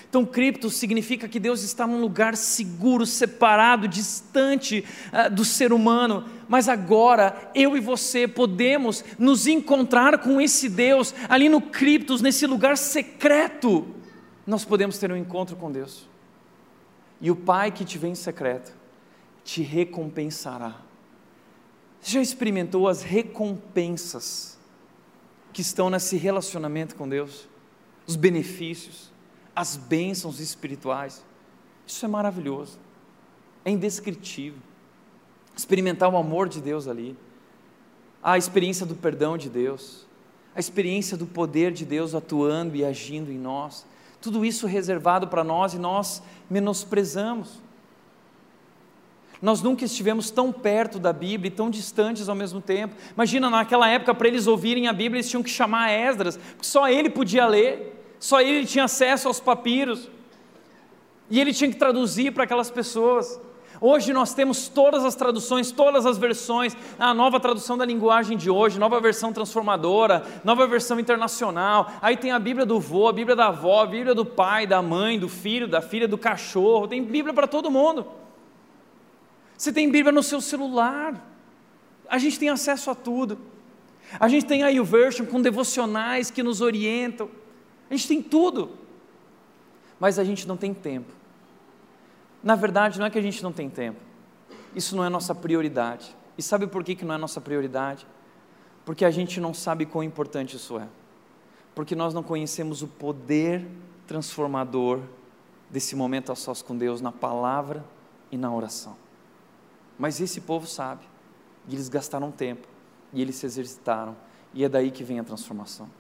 [0.09, 6.25] Então, cripto significa que Deus está num lugar seguro, separado, distante uh, do ser humano,
[6.49, 12.47] mas agora eu e você podemos nos encontrar com esse Deus ali no criptos, nesse
[12.47, 13.87] lugar secreto.
[14.47, 16.09] Nós podemos ter um encontro com Deus.
[17.21, 18.73] E o Pai que te vem em secreto
[19.45, 20.77] te recompensará.
[22.01, 24.59] Você já experimentou as recompensas
[25.53, 27.49] que estão nesse relacionamento com Deus?
[28.07, 29.11] Os benefícios?
[29.59, 31.25] As bênçãos espirituais.
[31.85, 32.79] Isso é maravilhoso,
[33.65, 34.61] é indescritível.
[35.57, 37.17] Experimentar o amor de Deus ali,
[38.23, 40.07] a experiência do perdão de Deus,
[40.55, 43.85] a experiência do poder de Deus atuando e agindo em nós,
[44.21, 47.61] tudo isso reservado para nós e nós menosprezamos.
[49.43, 52.95] Nós nunca estivemos tão perto da Bíblia e tão distantes ao mesmo tempo.
[53.13, 56.89] Imagina, naquela época, para eles ouvirem a Bíblia, eles tinham que chamar Esdras, porque só
[56.89, 57.98] ele podia ler.
[58.19, 60.09] Só ele tinha acesso aos papiros.
[61.31, 63.41] E ele tinha que traduzir para aquelas pessoas.
[63.81, 68.51] Hoje nós temos todas as traduções, todas as versões, a nova tradução da linguagem de
[68.51, 71.93] hoje, nova versão transformadora, nova versão internacional.
[72.03, 74.83] Aí tem a Bíblia do vô, a Bíblia da avó, a Bíblia do pai, da
[74.83, 76.89] mãe, do filho, da filha, do cachorro.
[76.89, 78.07] Tem Bíblia para todo mundo.
[79.57, 81.15] Você tem Bíblia no seu celular.
[82.09, 83.39] A gente tem acesso a tudo.
[84.19, 87.29] A gente tem aí o version com devocionais que nos orientam.
[87.91, 88.71] A gente tem tudo,
[89.99, 91.13] mas a gente não tem tempo.
[92.43, 94.01] Na verdade, não é que a gente não tem tempo,
[94.75, 96.17] isso não é nossa prioridade.
[96.37, 98.07] E sabe por que, que não é nossa prioridade?
[98.85, 100.87] Porque a gente não sabe quão importante isso é.
[101.75, 103.67] Porque nós não conhecemos o poder
[104.07, 105.01] transformador
[105.69, 107.85] desse momento a sós com Deus na palavra
[108.31, 108.97] e na oração.
[109.99, 111.03] Mas esse povo sabe,
[111.69, 112.67] e eles gastaram tempo,
[113.13, 114.17] e eles se exercitaram,
[114.55, 115.91] e é daí que vem a transformação.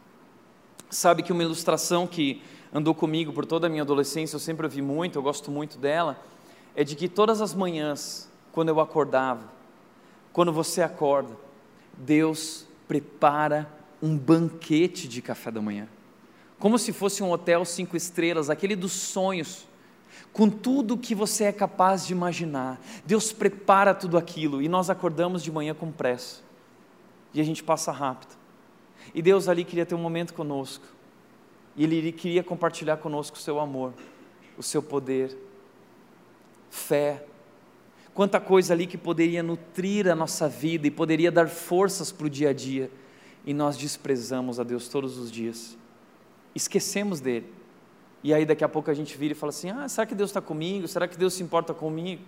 [0.90, 4.80] Sabe que uma ilustração que andou comigo por toda a minha adolescência, eu sempre ouvi
[4.80, 6.18] muito, eu gosto muito dela,
[6.74, 9.50] é de que todas as manhãs, quando eu acordava,
[10.32, 11.36] quando você acorda,
[11.96, 13.70] Deus prepara
[14.00, 15.88] um banquete de café da manhã,
[16.58, 19.66] como se fosse um hotel cinco estrelas, aquele dos sonhos,
[20.32, 22.80] com tudo que você é capaz de imaginar.
[23.04, 26.40] Deus prepara tudo aquilo e nós acordamos de manhã com pressa.
[27.34, 28.37] E a gente passa rápido.
[29.14, 30.84] E Deus ali queria ter um momento conosco.
[31.76, 33.92] E Ele queria compartilhar conosco o seu amor,
[34.56, 35.36] o seu poder,
[36.70, 37.24] fé.
[38.14, 42.30] Quanta coisa ali que poderia nutrir a nossa vida e poderia dar forças para o
[42.30, 42.90] dia a dia.
[43.46, 45.76] E nós desprezamos a Deus todos os dias.
[46.54, 47.58] Esquecemos dele
[48.22, 50.30] e aí daqui a pouco a gente vira e fala assim: ah, será que Deus
[50.30, 50.88] está comigo?
[50.88, 52.22] Será que Deus se importa comigo?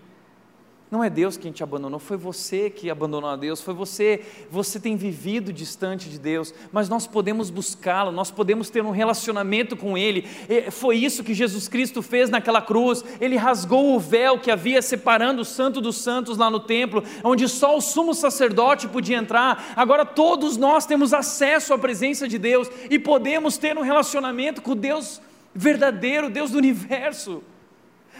[0.91, 4.81] Não é Deus quem te abandonou, foi você que abandonou a Deus, foi você, você
[4.81, 9.97] tem vivido distante de Deus, mas nós podemos buscá-lo, nós podemos ter um relacionamento com
[9.97, 10.27] Ele.
[10.73, 13.05] Foi isso que Jesus Cristo fez naquela cruz.
[13.21, 17.49] Ele rasgou o véu que havia separando o Santo dos Santos lá no templo, onde
[17.49, 19.73] só o sumo sacerdote podia entrar.
[19.77, 24.75] Agora todos nós temos acesso à presença de Deus e podemos ter um relacionamento com
[24.75, 25.21] Deus
[25.55, 27.43] verdadeiro Deus do universo.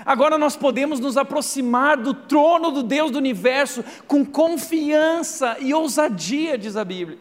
[0.05, 6.57] Agora nós podemos nos aproximar do trono do Deus do universo com confiança e ousadia,
[6.57, 7.19] diz a Bíblia.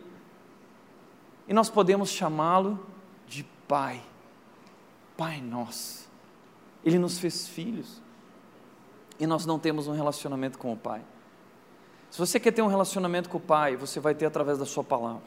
[1.48, 2.80] E nós podemos chamá-lo
[3.28, 4.02] de Pai,
[5.18, 6.08] Pai nosso.
[6.84, 8.02] Ele nos fez filhos.
[9.20, 11.02] E nós não temos um relacionamento com o Pai.
[12.10, 14.84] Se você quer ter um relacionamento com o Pai, você vai ter através da Sua
[14.84, 15.22] palavra.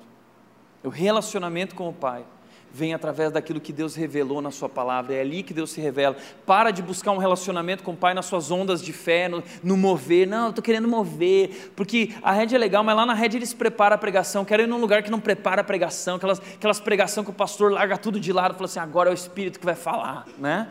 [0.82, 2.24] O relacionamento com o Pai
[2.73, 6.16] vem através daquilo que Deus revelou na Sua palavra, é ali que Deus se revela.
[6.47, 9.77] Para de buscar um relacionamento com o Pai nas suas ondas de fé, no, no
[9.77, 10.27] mover.
[10.27, 13.53] Não, eu estou querendo mover, porque a rede é legal, mas lá na rede eles
[13.53, 14.45] preparam a pregação.
[14.45, 17.70] Quero ir num lugar que não prepara a pregação, aquelas, aquelas pregação que o pastor
[17.70, 20.68] larga tudo de lado e fala assim: agora é o Espírito que vai falar, né?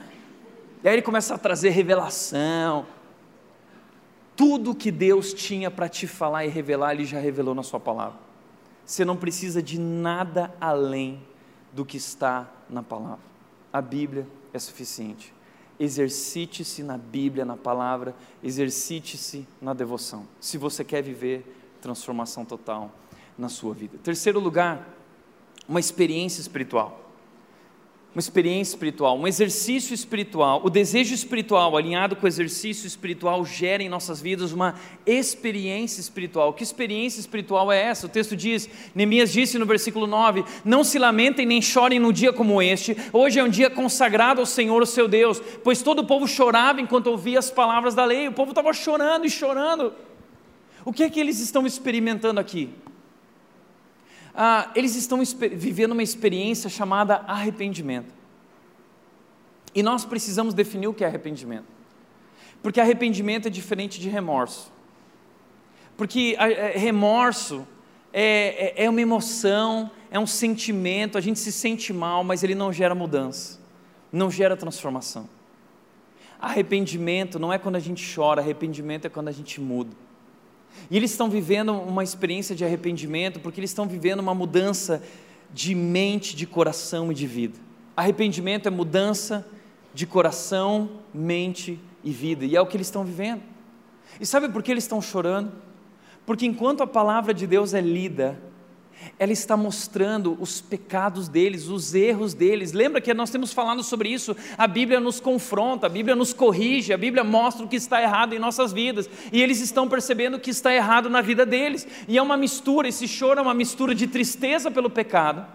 [0.83, 2.85] E aí ele começa a trazer revelação.
[4.35, 8.17] Tudo que Deus tinha para te falar e revelar, Ele já revelou na Sua palavra.
[8.83, 11.19] Você não precisa de nada além
[11.73, 13.19] do que está na palavra.
[13.71, 15.33] A Bíblia é suficiente.
[15.79, 20.27] Exercite-se na Bíblia, na palavra, exercite-se na devoção.
[20.39, 22.91] Se você quer viver transformação total
[23.37, 23.97] na sua vida.
[24.03, 24.87] Terceiro lugar,
[25.67, 27.00] uma experiência espiritual
[28.13, 33.81] uma experiência espiritual, um exercício espiritual, o desejo espiritual alinhado com o exercício espiritual gera
[33.81, 36.51] em nossas vidas uma experiência espiritual.
[36.51, 38.07] Que experiência espiritual é essa?
[38.07, 42.33] O texto diz, Neemias disse no versículo 9: Não se lamentem nem chorem no dia
[42.33, 46.05] como este, hoje é um dia consagrado ao Senhor, o seu Deus, pois todo o
[46.05, 49.93] povo chorava enquanto ouvia as palavras da lei, o povo estava chorando e chorando.
[50.83, 52.69] O que é que eles estão experimentando aqui?
[54.33, 55.19] Ah, eles estão
[55.51, 58.13] vivendo uma experiência chamada arrependimento.
[59.73, 61.65] E nós precisamos definir o que é arrependimento.
[62.61, 64.71] Porque arrependimento é diferente de remorso.
[65.97, 67.67] Porque é, remorso
[68.13, 72.55] é, é, é uma emoção, é um sentimento, a gente se sente mal, mas ele
[72.55, 73.59] não gera mudança,
[74.11, 75.29] não gera transformação.
[76.39, 79.95] Arrependimento não é quando a gente chora, arrependimento é quando a gente muda.
[80.89, 85.01] E eles estão vivendo uma experiência de arrependimento porque eles estão vivendo uma mudança
[85.53, 87.59] de mente, de coração e de vida.
[87.95, 89.45] Arrependimento é mudança
[89.93, 93.41] de coração, mente e vida, e é o que eles estão vivendo.
[94.19, 95.51] E sabe por que eles estão chorando?
[96.25, 98.39] Porque enquanto a palavra de Deus é lida,
[99.17, 102.71] ela está mostrando os pecados deles, os erros deles.
[102.71, 104.35] Lembra que nós temos falado sobre isso?
[104.57, 108.33] A Bíblia nos confronta, a Bíblia nos corrige, a Bíblia mostra o que está errado
[108.33, 109.09] em nossas vidas.
[109.31, 111.87] E eles estão percebendo o que está errado na vida deles.
[112.07, 115.45] E é uma mistura, esse choro é uma mistura de tristeza pelo pecado,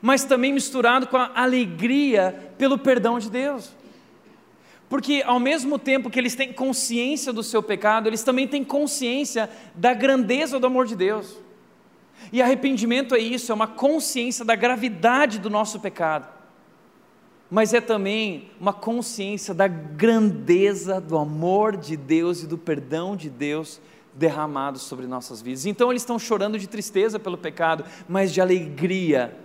[0.00, 3.74] mas também misturado com a alegria pelo perdão de Deus.
[4.88, 9.50] Porque ao mesmo tempo que eles têm consciência do seu pecado, eles também têm consciência
[9.74, 11.45] da grandeza do amor de Deus.
[12.32, 16.28] E arrependimento é isso, é uma consciência da gravidade do nosso pecado,
[17.50, 23.30] mas é também uma consciência da grandeza do amor de Deus e do perdão de
[23.30, 23.80] Deus
[24.14, 25.66] derramado sobre nossas vidas.
[25.66, 29.36] Então eles estão chorando de tristeza pelo pecado, mas de alegria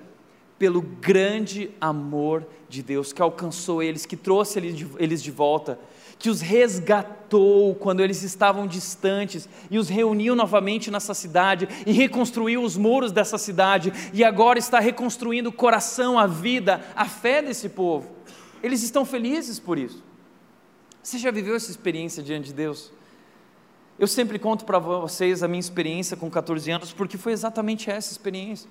[0.58, 4.60] pelo grande amor de Deus que alcançou eles, que trouxe
[4.98, 5.78] eles de volta
[6.22, 12.62] que os resgatou quando eles estavam distantes e os reuniu novamente nessa cidade e reconstruiu
[12.62, 17.70] os muros dessa cidade e agora está reconstruindo o coração, a vida, a fé desse
[17.70, 18.12] povo.
[18.62, 20.04] Eles estão felizes por isso.
[21.02, 22.92] Você já viveu essa experiência diante de Deus?
[23.98, 28.12] Eu sempre conto para vocês a minha experiência com 14 anos, porque foi exatamente essa
[28.12, 28.70] experiência.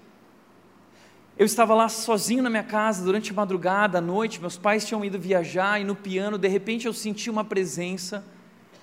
[1.40, 5.02] Eu estava lá sozinho na minha casa durante a madrugada, à noite, meus pais tinham
[5.02, 8.22] ido viajar e no piano, de repente eu senti uma presença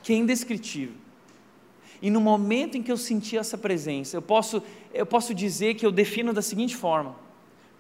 [0.02, 0.96] que é indescritível.
[2.02, 5.86] E no momento em que eu senti essa presença, eu posso, eu posso dizer que
[5.86, 7.16] eu defino da seguinte forma: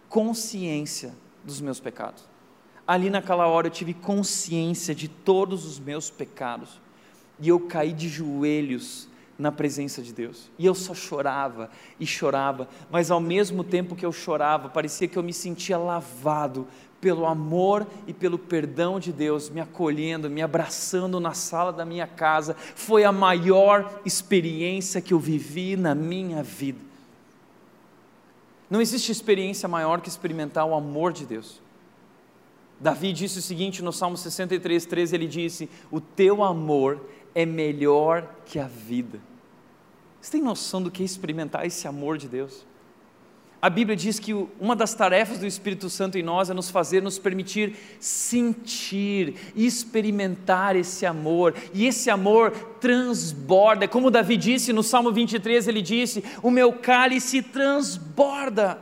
[0.10, 1.12] consciência
[1.44, 2.24] dos meus pecados.
[2.86, 6.80] ali naquela hora eu tive consciência de todos os meus pecados
[7.40, 10.50] e eu caí de joelhos na presença de Deus.
[10.58, 11.70] E eu só chorava
[12.00, 16.68] e chorava, mas ao mesmo tempo que eu chorava, parecia que eu me sentia lavado
[17.00, 22.08] pelo amor e pelo perdão de Deus, me acolhendo, me abraçando na sala da minha
[22.08, 22.56] casa.
[22.76, 26.80] Foi a maior experiência que eu vivi na minha vida.
[28.70, 31.62] Não existe experiência maior que experimentar o amor de Deus.
[32.80, 37.02] Davi disse o seguinte no Salmo 63, 13: ele disse: O teu amor
[37.38, 39.20] é melhor que a vida.
[40.20, 42.66] Você tem noção do que é experimentar esse amor de Deus?
[43.62, 47.00] A Bíblia diz que uma das tarefas do Espírito Santo em nós é nos fazer,
[47.04, 52.50] nos permitir sentir, experimentar esse amor, e esse amor
[52.82, 58.82] transborda, é como Davi disse no Salmo 23, ele disse: O meu cálice transborda,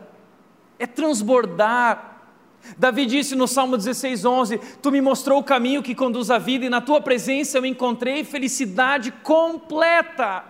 [0.80, 2.15] é transbordar.
[2.78, 6.66] Davi disse no Salmo 16, 11: Tu me mostrou o caminho que conduz à vida,
[6.66, 10.44] e na tua presença eu encontrei felicidade completa.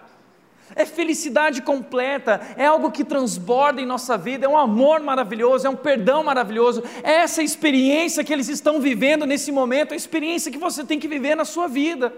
[0.75, 5.69] É felicidade completa, é algo que transborda em nossa vida, é um amor maravilhoso, é
[5.69, 6.83] um perdão maravilhoso.
[7.03, 11.07] É essa experiência que eles estão vivendo nesse momento, a experiência que você tem que
[11.07, 12.11] viver na sua vida.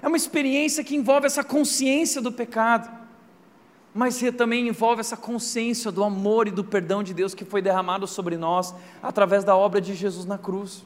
[0.00, 3.01] É uma experiência que envolve essa consciência do pecado
[3.94, 8.06] mas também envolve essa consciência do amor e do perdão de Deus que foi derramado
[8.06, 10.84] sobre nós através da obra de Jesus na cruz.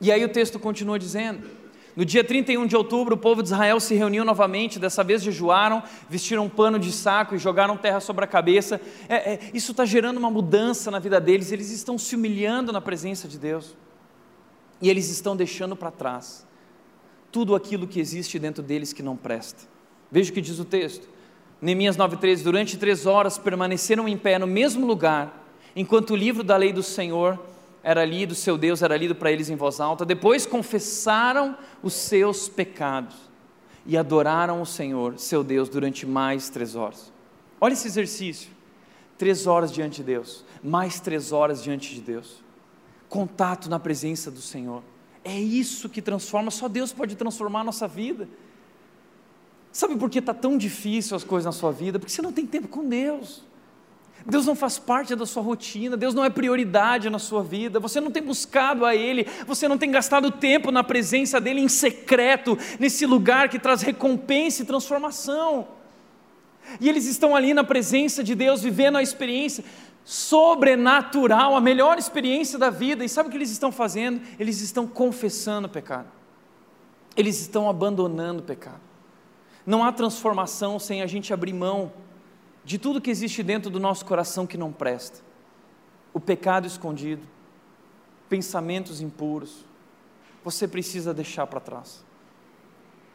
[0.00, 1.48] E aí o texto continua dizendo:
[1.96, 5.82] no dia 31 de outubro, o povo de Israel se reuniu novamente, dessa vez jejuaram,
[6.08, 8.80] vestiram um pano de saco e jogaram terra sobre a cabeça.
[9.08, 12.80] É, é, isso está gerando uma mudança na vida deles, eles estão se humilhando na
[12.80, 13.76] presença de Deus,
[14.80, 16.46] e eles estão deixando para trás
[17.32, 19.64] tudo aquilo que existe dentro deles que não presta.
[20.10, 21.08] Veja o que diz o texto
[21.60, 25.44] Neemias 9,13: Durante três horas permaneceram em pé no mesmo lugar,
[25.76, 27.38] enquanto o livro da lei do Senhor
[27.82, 30.04] era lido, seu Deus era lido para eles em voz alta.
[30.04, 33.16] Depois confessaram os seus pecados
[33.86, 37.12] e adoraram o Senhor, seu Deus, durante mais três horas.
[37.60, 38.50] Olha esse exercício:
[39.18, 42.42] três horas diante de Deus, mais três horas diante de Deus,
[43.08, 44.82] contato na presença do Senhor.
[45.22, 48.26] É isso que transforma, só Deus pode transformar a nossa vida.
[49.72, 51.98] Sabe por que está tão difícil as coisas na sua vida?
[51.98, 53.42] Porque você não tem tempo com Deus.
[54.26, 58.00] Deus não faz parte da sua rotina, Deus não é prioridade na sua vida, você
[58.00, 62.58] não tem buscado a Ele, você não tem gastado tempo na presença dEle em secreto,
[62.78, 65.68] nesse lugar que traz recompensa e transformação.
[66.80, 69.64] E eles estão ali na presença de Deus, vivendo a experiência
[70.04, 74.20] sobrenatural, a melhor experiência da vida, e sabe o que eles estão fazendo?
[74.38, 76.08] Eles estão confessando o pecado,
[77.16, 78.89] eles estão abandonando o pecado.
[79.66, 81.92] Não há transformação sem a gente abrir mão
[82.64, 85.20] de tudo que existe dentro do nosso coração que não presta.
[86.12, 87.26] O pecado escondido,
[88.28, 89.64] pensamentos impuros,
[90.42, 92.04] você precisa deixar para trás.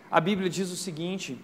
[0.09, 1.39] A Bíblia diz o seguinte,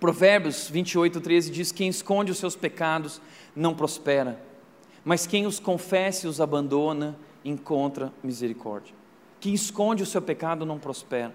[0.00, 3.20] Provérbios 28, 13 diz: Quem esconde os seus pecados
[3.54, 4.40] não prospera,
[5.04, 8.94] mas quem os confessa e os abandona encontra misericórdia.
[9.40, 11.34] Quem esconde o seu pecado não prospera.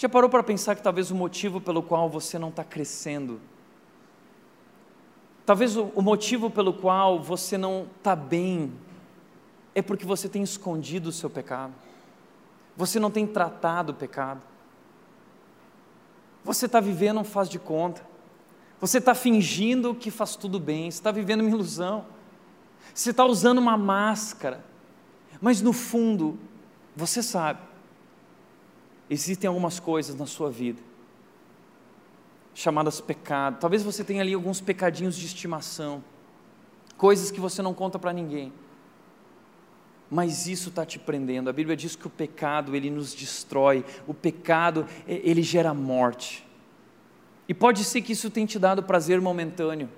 [0.00, 3.38] Já parou para pensar que talvez o motivo pelo qual você não está crescendo,
[5.44, 8.72] talvez o, o motivo pelo qual você não está bem,
[9.74, 11.74] é porque você tem escondido o seu pecado,
[12.74, 14.40] você não tem tratado o pecado,
[16.42, 18.02] você está vivendo um faz de conta,
[18.80, 22.06] você está fingindo que faz tudo bem, você está vivendo uma ilusão,
[22.94, 24.64] você está usando uma máscara,
[25.42, 26.38] mas no fundo,
[26.96, 27.68] você sabe
[29.10, 30.80] existem algumas coisas na sua vida
[32.54, 33.58] chamadas pecado.
[33.58, 36.02] Talvez você tenha ali alguns pecadinhos de estimação,
[36.96, 38.52] coisas que você não conta para ninguém.
[40.10, 41.48] Mas isso está te prendendo.
[41.48, 46.46] A Bíblia diz que o pecado ele nos destrói, o pecado ele gera morte.
[47.48, 49.88] E pode ser que isso tenha te dado prazer momentâneo,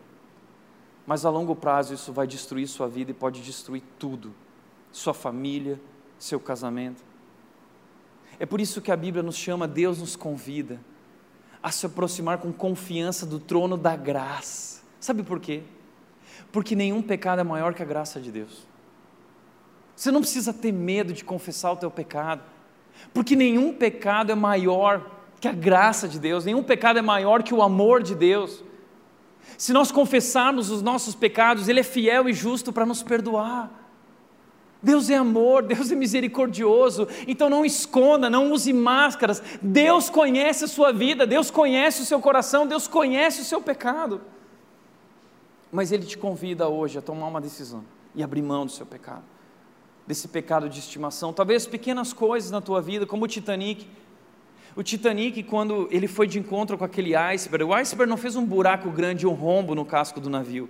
[1.07, 4.33] mas a longo prazo isso vai destruir sua vida e pode destruir tudo,
[4.91, 5.81] sua família,
[6.19, 7.12] seu casamento.
[8.39, 10.81] É por isso que a Bíblia nos chama, Deus nos convida
[11.63, 14.83] a se aproximar com confiança do trono da graça.
[14.99, 15.63] Sabe por quê?
[16.51, 18.67] Porque nenhum pecado é maior que a graça de Deus.
[19.95, 22.43] Você não precisa ter medo de confessar o teu pecado,
[23.15, 25.09] porque nenhum pecado é maior
[25.41, 28.63] que a graça de Deus, nenhum pecado é maior que o amor de Deus.
[29.59, 33.82] Se nós confessarmos os nossos pecados, Ele é fiel e justo para nos perdoar.
[34.83, 39.43] Deus é amor, Deus é misericordioso, então não esconda, não use máscaras.
[39.63, 44.21] Deus conhece a sua vida, Deus conhece o seu coração, Deus conhece o seu pecado.
[45.71, 49.23] Mas Ele te convida hoje a tomar uma decisão e abrir mão do seu pecado.
[50.07, 51.33] desse pecado de estimação.
[51.33, 53.87] Talvez pequenas coisas na tua vida, como o Titanic.
[54.75, 58.45] O Titanic, quando ele foi de encontro com aquele iceberg, o iceberg não fez um
[58.45, 60.69] buraco grande, um rombo no casco do navio.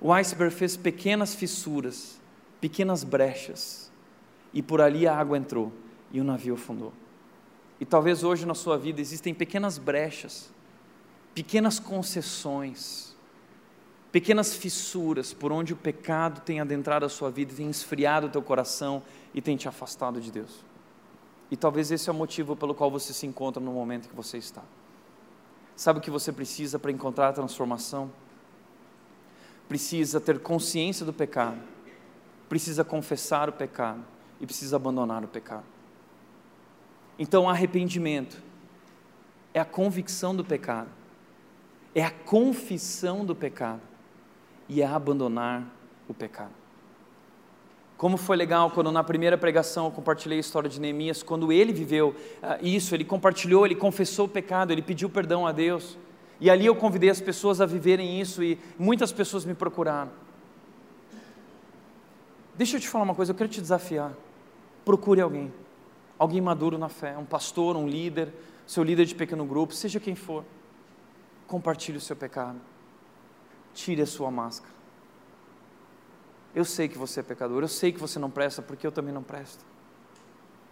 [0.00, 2.20] O iceberg fez pequenas fissuras,
[2.62, 3.90] pequenas brechas,
[4.54, 5.72] e por ali a água entrou
[6.12, 6.92] e o navio afundou.
[7.80, 10.48] E talvez hoje na sua vida existem pequenas brechas,
[11.34, 13.16] pequenas concessões,
[14.12, 18.42] pequenas fissuras por onde o pecado tem adentrado a sua vida, tem esfriado o teu
[18.42, 19.02] coração
[19.34, 20.64] e tem te afastado de Deus.
[21.50, 24.38] E talvez esse é o motivo pelo qual você se encontra no momento que você
[24.38, 24.62] está.
[25.74, 28.08] Sabe o que você precisa para encontrar a transformação?
[29.68, 31.71] Precisa ter consciência do pecado,
[32.52, 34.04] precisa confessar o pecado
[34.38, 35.64] e precisa abandonar o pecado.
[37.18, 38.42] Então, arrependimento
[39.54, 40.90] é a convicção do pecado,
[41.94, 43.80] é a confissão do pecado
[44.68, 45.64] e é abandonar
[46.06, 46.52] o pecado.
[47.96, 51.72] Como foi legal quando na primeira pregação eu compartilhei a história de Neemias, quando ele
[51.72, 52.14] viveu uh,
[52.60, 55.96] isso, ele compartilhou, ele confessou o pecado, ele pediu perdão a Deus.
[56.38, 60.10] E ali eu convidei as pessoas a viverem isso e muitas pessoas me procuraram.
[62.62, 64.12] Deixa eu te falar uma coisa, eu quero te desafiar.
[64.84, 65.52] Procure alguém,
[66.16, 68.32] alguém maduro na fé, um pastor, um líder,
[68.64, 70.44] seu líder de pequeno grupo, seja quem for.
[71.48, 72.60] Compartilhe o seu pecado
[73.74, 74.72] tire a sua máscara.
[76.54, 79.12] Eu sei que você é pecador, eu sei que você não presta, porque eu também
[79.12, 79.64] não presto.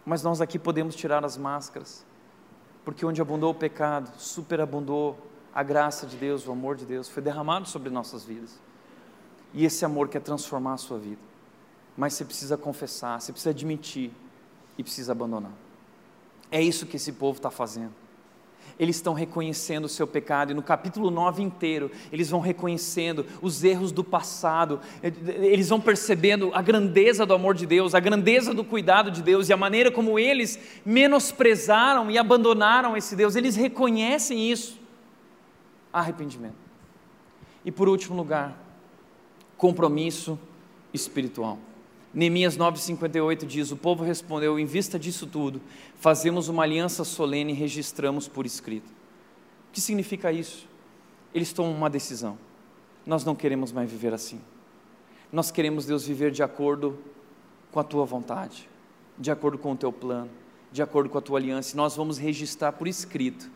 [0.05, 2.05] Mas nós aqui podemos tirar as máscaras,
[2.85, 5.19] porque onde abundou o pecado, superabundou
[5.53, 8.61] a graça de Deus, o amor de Deus, foi derramado sobre nossas vidas.
[9.53, 11.30] E esse amor quer transformar a sua vida.
[12.01, 14.11] Mas você precisa confessar, você precisa admitir
[14.79, 15.53] e precisa abandonar.
[16.51, 17.93] É isso que esse povo está fazendo
[18.81, 23.63] eles estão reconhecendo o seu pecado, e no capítulo 9 inteiro, eles vão reconhecendo os
[23.63, 28.65] erros do passado, eles vão percebendo a grandeza do amor de Deus, a grandeza do
[28.65, 34.51] cuidado de Deus e a maneira como eles menosprezaram e abandonaram esse Deus, eles reconhecem
[34.51, 34.81] isso.
[35.93, 36.57] Arrependimento.
[37.63, 38.59] E por último lugar,
[39.59, 40.39] compromisso
[40.95, 41.59] espiritual.
[42.13, 45.61] Neemias 9,58 diz: O povo respondeu: Em vista disso tudo,
[45.97, 48.89] fazemos uma aliança solene e registramos por escrito.
[48.89, 50.69] O que significa isso?
[51.33, 52.37] Eles tomam uma decisão.
[53.07, 54.41] Nós não queremos mais viver assim.
[55.33, 56.99] Nós queremos, Deus, viver de acordo
[57.71, 58.69] com a tua vontade,
[59.17, 60.31] de acordo com o teu plano,
[60.73, 61.75] de acordo com a tua aliança.
[61.75, 63.49] E nós vamos registrar por escrito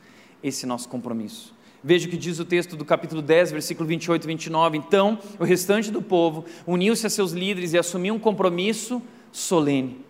[0.42, 1.53] esse nosso compromisso.
[1.86, 4.78] Veja o que diz o texto do capítulo 10, versículo 28 e 29.
[4.78, 10.02] Então, o restante do povo uniu-se a seus líderes e assumiu um compromisso solene.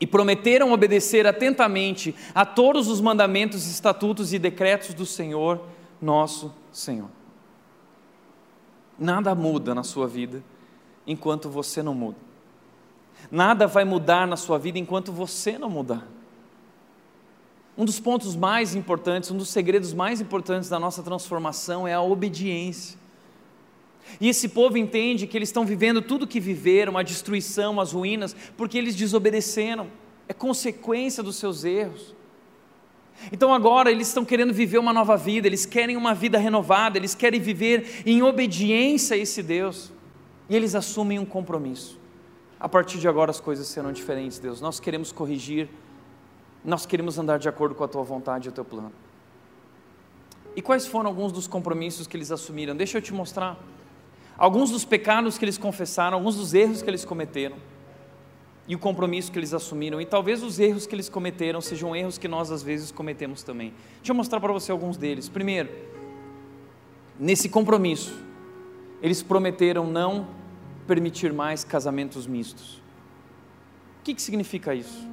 [0.00, 5.60] E prometeram obedecer atentamente a todos os mandamentos, estatutos e decretos do Senhor,
[6.00, 7.08] nosso Senhor.
[8.98, 10.42] Nada muda na sua vida
[11.06, 12.18] enquanto você não muda.
[13.30, 16.08] Nada vai mudar na sua vida enquanto você não mudar.
[17.82, 22.00] Um dos pontos mais importantes, um dos segredos mais importantes da nossa transformação é a
[22.00, 22.96] obediência.
[24.20, 27.90] E esse povo entende que eles estão vivendo tudo o que viveram, a destruição, as
[27.90, 29.88] ruínas, porque eles desobedeceram,
[30.28, 32.14] é consequência dos seus erros.
[33.32, 37.16] Então agora eles estão querendo viver uma nova vida, eles querem uma vida renovada, eles
[37.16, 39.90] querem viver em obediência a esse Deus,
[40.48, 41.98] e eles assumem um compromisso.
[42.60, 44.60] A partir de agora as coisas serão diferentes, Deus.
[44.60, 45.68] Nós queremos corrigir
[46.64, 48.92] nós queremos andar de acordo com a tua vontade e o teu plano.
[50.54, 52.76] E quais foram alguns dos compromissos que eles assumiram?
[52.76, 53.58] Deixa eu te mostrar.
[54.36, 57.56] Alguns dos pecados que eles confessaram, alguns dos erros que eles cometeram,
[58.68, 62.16] e o compromisso que eles assumiram, e talvez os erros que eles cometeram sejam erros
[62.16, 63.72] que nós às vezes cometemos também.
[63.96, 65.28] Deixa eu mostrar para você alguns deles.
[65.28, 65.68] Primeiro,
[67.18, 68.16] nesse compromisso,
[69.02, 70.28] eles prometeram não
[70.86, 72.76] permitir mais casamentos mistos.
[74.00, 75.11] O que, que significa isso?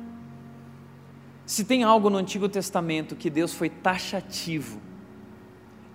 [1.50, 4.80] Se tem algo no Antigo Testamento que Deus foi taxativo,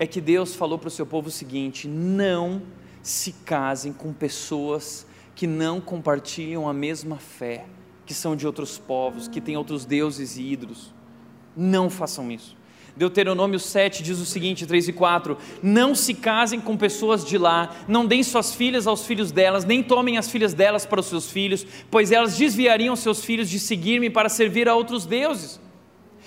[0.00, 2.60] é que Deus falou para o seu povo o seguinte: não
[3.00, 7.66] se casem com pessoas que não compartilham a mesma fé,
[8.04, 10.92] que são de outros povos, que têm outros deuses e ídolos.
[11.56, 12.56] Não façam isso.
[12.96, 17.74] Deuteronômio 7 diz o seguinte, 3 e 4: Não se casem com pessoas de lá,
[17.88, 21.30] não deem suas filhas aos filhos delas, nem tomem as filhas delas para os seus
[21.30, 25.60] filhos, pois elas desviariam seus filhos de seguir-me para servir a outros deuses.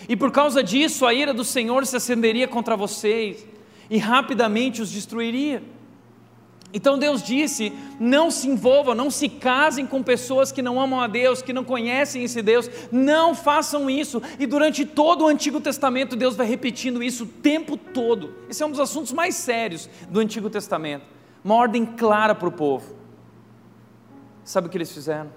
[0.09, 3.45] E por causa disso, a ira do Senhor se acenderia contra vocês
[3.89, 5.63] e rapidamente os destruiria.
[6.73, 11.07] Então Deus disse: não se envolvam, não se casem com pessoas que não amam a
[11.07, 14.21] Deus, que não conhecem esse Deus, não façam isso.
[14.37, 18.35] E durante todo o Antigo Testamento, Deus vai repetindo isso o tempo todo.
[18.49, 21.05] Esse é um dos assuntos mais sérios do Antigo Testamento.
[21.43, 22.95] Uma ordem clara para o povo.
[24.43, 25.31] Sabe o que eles fizeram?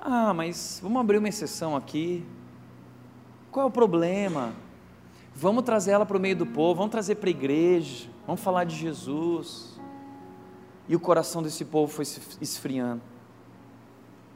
[0.00, 2.24] Ah, mas vamos abrir uma exceção aqui.
[3.50, 4.52] Qual é o problema?
[5.34, 8.64] Vamos trazer ela para o meio do povo, vamos trazer para a igreja, vamos falar
[8.64, 9.78] de Jesus.
[10.88, 13.02] E o coração desse povo foi se esfriando.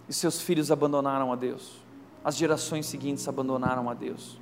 [0.08, 1.80] E seus filhos abandonaram a Deus.
[2.24, 4.38] As gerações seguintes abandonaram a Deus.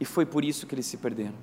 [0.00, 1.34] E foi por isso que eles se perderam.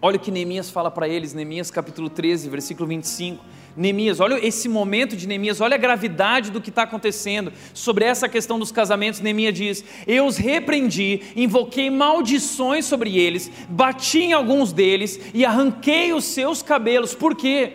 [0.00, 3.44] Olha o que Neemias fala para eles, Neemias capítulo 13, versículo 25.
[3.76, 8.28] Neemias, olha esse momento de Neemias, olha a gravidade do que está acontecendo sobre essa
[8.28, 9.20] questão dos casamentos.
[9.20, 16.12] Neemias diz: Eu os repreendi, invoquei maldições sobre eles, bati em alguns deles e arranquei
[16.12, 17.14] os seus cabelos.
[17.14, 17.72] Por quê?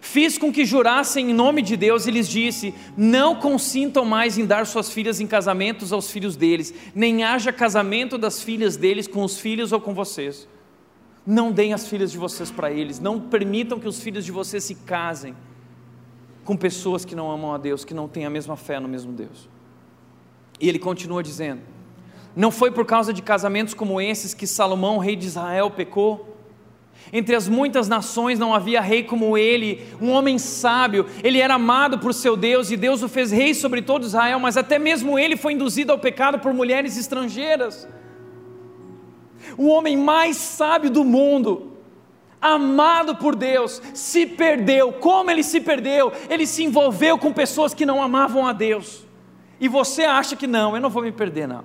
[0.00, 4.46] Fiz com que jurassem em nome de Deus e lhes disse: Não consintam mais em
[4.46, 9.22] dar suas filhas em casamentos aos filhos deles, nem haja casamento das filhas deles com
[9.24, 10.48] os filhos ou com vocês.
[11.30, 14.64] Não deem as filhas de vocês para eles, não permitam que os filhos de vocês
[14.64, 15.36] se casem
[16.42, 19.12] com pessoas que não amam a Deus, que não têm a mesma fé no mesmo
[19.12, 19.46] Deus.
[20.58, 21.60] E ele continua dizendo:
[22.34, 26.38] Não foi por causa de casamentos como esses que Salomão, rei de Israel, pecou
[27.12, 31.06] entre as muitas nações não havia rei como ele, um homem sábio.
[31.22, 34.56] Ele era amado por seu Deus e Deus o fez rei sobre todo Israel, mas
[34.56, 37.86] até mesmo ele foi induzido ao pecado por mulheres estrangeiras.
[39.58, 41.72] O homem mais sábio do mundo,
[42.40, 44.92] amado por Deus, se perdeu.
[44.92, 46.12] Como ele se perdeu?
[46.30, 49.04] Ele se envolveu com pessoas que não amavam a Deus.
[49.60, 51.64] E você acha que não, eu não vou me perder, não.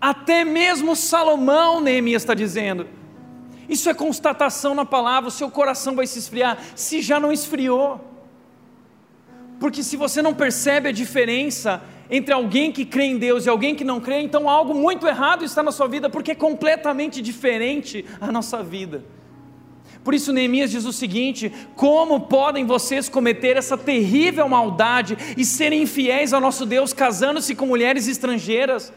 [0.00, 2.88] Até mesmo Salomão, Neemias está dizendo,
[3.68, 8.00] isso é constatação na palavra, o seu coração vai se esfriar, se já não esfriou.
[9.58, 13.74] Porque se você não percebe a diferença entre alguém que crê em Deus e alguém
[13.74, 18.04] que não crê, então algo muito errado está na sua vida, porque é completamente diferente
[18.20, 19.04] a nossa vida.
[20.04, 25.82] Por isso Neemias diz o seguinte: como podem vocês cometer essa terrível maldade e serem
[25.82, 28.92] infiéis ao nosso Deus, casando-se com mulheres estrangeiras?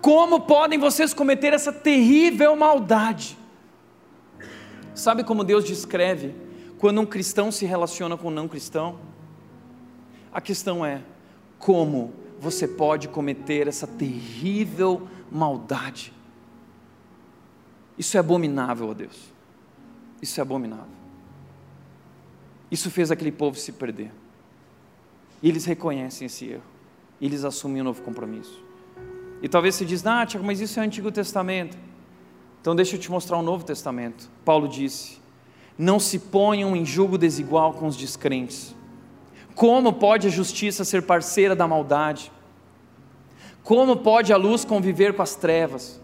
[0.00, 3.36] Como podem vocês cometer essa terrível maldade?
[4.94, 6.34] Sabe como Deus descreve
[6.78, 9.09] quando um cristão se relaciona com um não cristão?
[10.32, 11.02] A questão é:
[11.58, 16.12] como você pode cometer essa terrível maldade?
[17.98, 19.32] Isso é abominável a Deus.
[20.22, 21.00] Isso é abominável.
[22.70, 24.12] Isso fez aquele povo se perder.
[25.42, 26.62] E eles reconhecem esse erro.
[27.20, 28.62] E eles assumem um novo compromisso.
[29.42, 31.76] E talvez você diz, ah, Tiago, mas isso é Antigo Testamento.
[32.60, 34.30] Então deixa eu te mostrar o Novo Testamento.
[34.44, 35.18] Paulo disse:
[35.78, 38.74] Não se ponham em julgo desigual com os descrentes.
[39.54, 42.30] Como pode a justiça ser parceira da maldade?
[43.62, 46.00] Como pode a luz conviver com as trevas?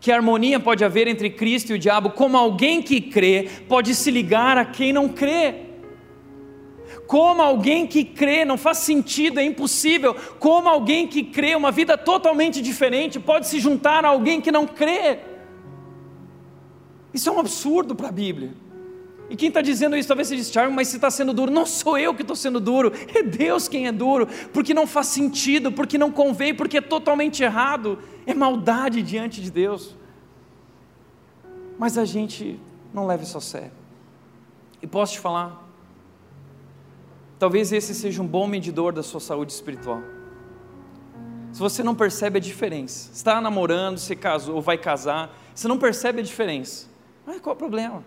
[0.00, 2.10] Que harmonia pode haver entre Cristo e o diabo?
[2.10, 5.66] Como alguém que crê pode se ligar a quem não crê?
[7.06, 10.14] Como alguém que crê, não faz sentido, é impossível.
[10.38, 14.66] Como alguém que crê, uma vida totalmente diferente, pode se juntar a alguém que não
[14.66, 15.18] crê?
[17.14, 18.52] Isso é um absurdo para a Bíblia.
[19.28, 21.50] E quem está dizendo isso, talvez você diz, Tiago, mas você está sendo duro.
[21.50, 25.08] Não sou eu que estou sendo duro, é Deus quem é duro, porque não faz
[25.08, 29.96] sentido, porque não convém, porque é totalmente errado, é maldade diante de Deus.
[31.78, 32.58] Mas a gente
[32.94, 33.72] não leva isso a sério.
[34.80, 35.66] E posso te falar,
[37.38, 40.02] talvez esse seja um bom medidor da sua saúde espiritual.
[41.52, 45.78] Se você não percebe a diferença, está namorando, você casou ou vai casar, você não
[45.78, 46.96] percebe a diferença
[47.26, 48.04] mas qual é o problema?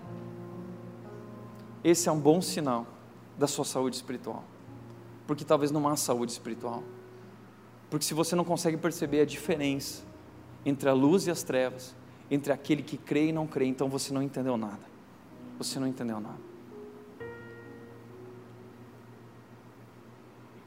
[1.83, 2.85] Esse é um bom sinal
[3.37, 4.43] da sua saúde espiritual.
[5.25, 6.83] Porque talvez não há saúde espiritual.
[7.89, 10.03] Porque se você não consegue perceber a diferença
[10.65, 11.95] entre a luz e as trevas,
[12.29, 14.81] entre aquele que crê e não crê, então você não entendeu nada.
[15.57, 16.49] Você não entendeu nada.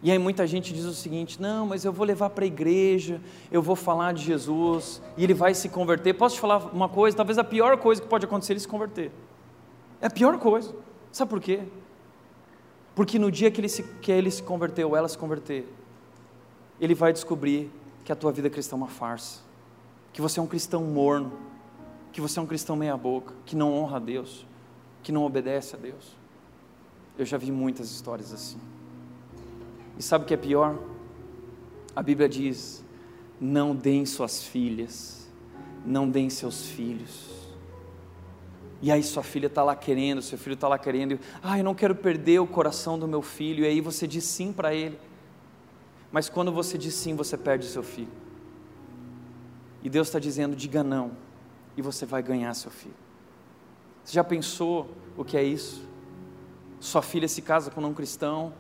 [0.03, 3.21] E aí muita gente diz o seguinte: não, mas eu vou levar para a igreja,
[3.53, 6.15] eu vou falar de Jesus, e ele vai se converter.
[6.15, 7.17] Posso te falar uma coisa?
[7.17, 9.13] Talvez a pior coisa que pode acontecer é ele se converter.
[10.01, 10.75] É a pior coisa.
[11.13, 11.61] Sabe por quê?
[12.95, 15.69] Porque no dia que ele se, que ele se converteu, ou ela se converter,
[16.81, 17.71] ele vai descobrir
[18.05, 19.41] que a tua vida cristã é uma farsa,
[20.13, 21.33] que você é um cristão morno,
[22.13, 24.47] que você é um cristão meia-boca, que não honra a Deus,
[25.03, 26.17] que não obedece a Deus.
[27.19, 28.59] Eu já vi muitas histórias assim.
[29.99, 30.79] E sabe o que é pior?
[31.95, 32.83] A Bíblia diz:
[33.41, 35.29] não deem suas filhas,
[35.85, 37.42] não deem seus filhos.
[38.83, 41.75] E aí sua filha está lá querendo, seu filho está lá querendo, ah, eu não
[41.75, 44.99] quero perder o coração do meu filho, e aí você diz sim para ele.
[46.11, 48.11] Mas quando você diz sim, você perde seu filho.
[49.85, 51.13] E Deus está dizendo, diga não,
[51.77, 52.95] e você vai ganhar seu filho.
[54.05, 55.87] Você já pensou o que é isso?
[56.81, 58.53] Sua filha se casa com um cristão,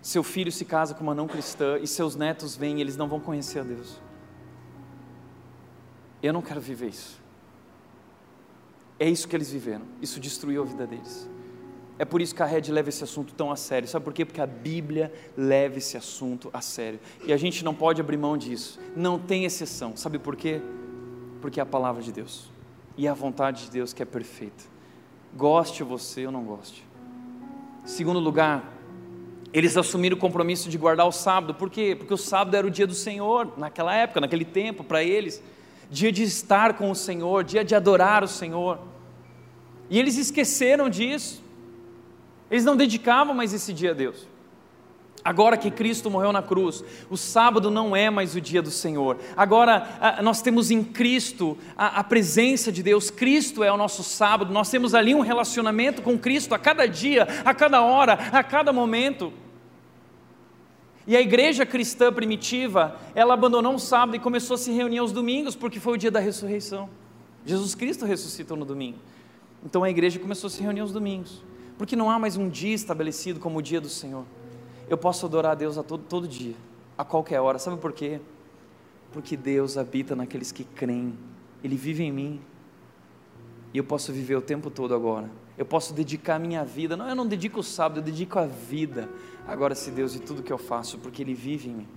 [0.00, 3.08] seu filho se casa com uma não cristã e seus netos vêm e eles não
[3.08, 4.00] vão conhecer a Deus.
[6.22, 7.19] Eu não quero viver isso.
[9.00, 9.86] É isso que eles viveram.
[10.02, 11.28] Isso destruiu a vida deles.
[11.98, 13.88] É por isso que a Red leva esse assunto tão a sério.
[13.88, 14.26] Sabe por quê?
[14.26, 17.00] Porque a Bíblia leva esse assunto a sério.
[17.24, 18.78] E a gente não pode abrir mão disso.
[18.94, 19.96] Não tem exceção.
[19.96, 20.60] Sabe por quê?
[21.40, 22.50] Porque é a palavra de Deus.
[22.94, 24.64] E é a vontade de Deus que é perfeita.
[25.34, 26.86] Goste você ou não goste.
[27.86, 28.70] Segundo lugar,
[29.50, 31.54] eles assumiram o compromisso de guardar o sábado.
[31.54, 31.96] Por quê?
[31.98, 35.42] Porque o sábado era o dia do Senhor, naquela época, naquele tempo, para eles.
[35.90, 38.89] Dia de estar com o Senhor, dia de adorar o Senhor.
[39.90, 41.42] E eles esqueceram disso.
[42.50, 44.26] Eles não dedicavam mais esse dia a Deus.
[45.22, 49.18] Agora que Cristo morreu na cruz, o sábado não é mais o dia do Senhor.
[49.36, 54.50] Agora nós temos em Cristo a, a, presença de Deus, Cristo é o nosso sábado,
[54.50, 58.72] nós temos ali um relacionamento com Cristo a cada dia, a cada hora, a cada
[58.72, 59.30] momento.
[61.06, 65.12] E a igreja cristã primitiva, ela abandonou o sábado e começou a se reunir aos
[65.12, 66.88] domingos, porque foi o dia da ressurreição.
[67.44, 68.98] Jesus Cristo ressuscitou no domingo.
[69.64, 71.42] Então a igreja começou a se reunir aos domingos,
[71.76, 74.24] porque não há mais um dia estabelecido como o dia do Senhor
[74.90, 76.56] eu posso adorar a Deus a todo, todo dia,
[76.98, 77.60] a qualquer hora.
[77.60, 78.20] Sabe por quê?
[79.12, 81.16] Porque Deus habita naqueles que creem,
[81.62, 82.40] Ele vive em mim.
[83.72, 85.30] E eu posso viver o tempo todo agora.
[85.56, 86.96] Eu posso dedicar a minha vida.
[86.96, 89.08] Não, eu não dedico o sábado, eu dedico a vida.
[89.46, 91.88] Agora, se Deus e tudo que eu faço, porque Ele vive em mim.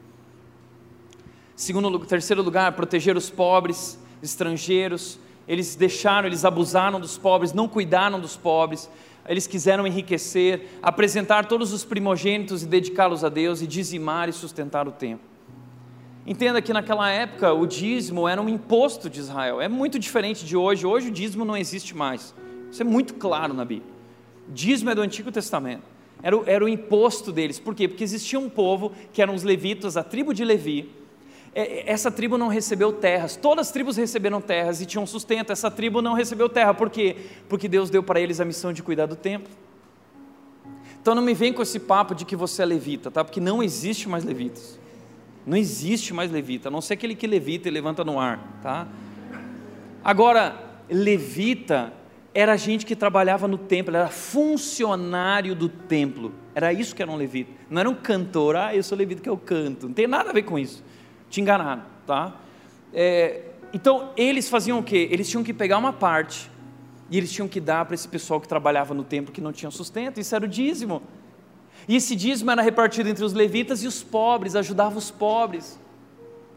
[1.55, 5.17] Segundo, terceiro lugar, proteger os pobres, estrangeiros.
[5.47, 8.89] Eles deixaram, eles abusaram dos pobres, não cuidaram dos pobres
[9.27, 14.87] eles quiseram enriquecer, apresentar todos os primogênitos e dedicá-los a Deus e dizimar e sustentar
[14.87, 15.25] o templo.
[16.25, 20.55] Entenda que naquela época o dízimo era um imposto de Israel, é muito diferente de
[20.55, 20.85] hoje.
[20.85, 22.33] Hoje o dízimo não existe mais,
[22.71, 23.91] isso é muito claro na Bíblia.
[24.49, 25.83] Dízimo é do Antigo Testamento,
[26.21, 27.87] era o, era o imposto deles, por quê?
[27.87, 30.89] Porque existia um povo que eram os levitas, a tribo de Levi,
[31.55, 36.01] essa tribo não recebeu terras, todas as tribos receberam terras e tinham sustento, essa tribo
[36.01, 37.15] não recebeu terra, por quê?
[37.47, 39.53] Porque Deus deu para eles a missão de cuidar do templo.
[40.99, 43.23] Então não me vem com esse papo de que você é levita, tá?
[43.23, 44.79] Porque não existe mais levitas.
[45.45, 48.87] Não existe mais levita, a não ser aquele que levita e levanta no ar, tá?
[50.03, 50.57] Agora,
[50.89, 51.93] levita
[52.33, 56.33] era gente que trabalhava no templo, era funcionário do templo.
[56.55, 57.51] Era isso que era um levita.
[57.69, 59.87] Não era um cantor, ah, eu sou levita que eu canto.
[59.87, 60.83] Não tem nada a ver com isso
[61.33, 62.31] te enganaram, tá?
[62.93, 63.41] É,
[63.73, 65.07] então, eles faziam o quê?
[65.09, 66.51] Eles tinham que pegar uma parte
[67.09, 69.71] e eles tinham que dar para esse pessoal que trabalhava no templo que não tinha
[69.71, 71.01] sustento, isso era o dízimo.
[71.87, 75.79] E esse dízimo era repartido entre os levitas e os pobres, ajudava os pobres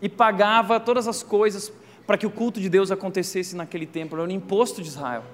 [0.02, 1.72] e pagava todas as coisas
[2.06, 5.24] para que o culto de Deus acontecesse naquele templo, era o imposto de Israel.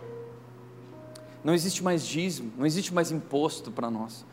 [1.42, 4.24] Não existe mais dízimo, não existe mais imposto para nós.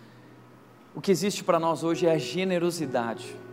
[0.94, 3.49] O que existe para nós hoje é a generosidade.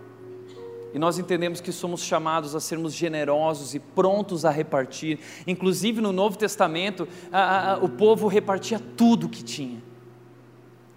[0.96, 5.18] E nós entendemos que somos chamados a sermos generosos e prontos a repartir.
[5.46, 9.82] Inclusive no Novo Testamento, a, a, o povo repartia tudo que tinha.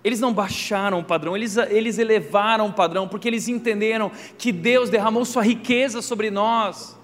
[0.01, 4.89] Eles não baixaram o padrão, eles, eles elevaram o padrão, porque eles entenderam que Deus
[4.89, 6.97] derramou sua riqueza sobre nós.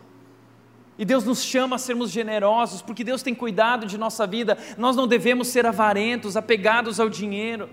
[0.98, 4.58] E Deus nos chama a sermos generosos, porque Deus tem cuidado de nossa vida.
[4.78, 7.70] Nós não devemos ser avarentos, apegados ao dinheiro,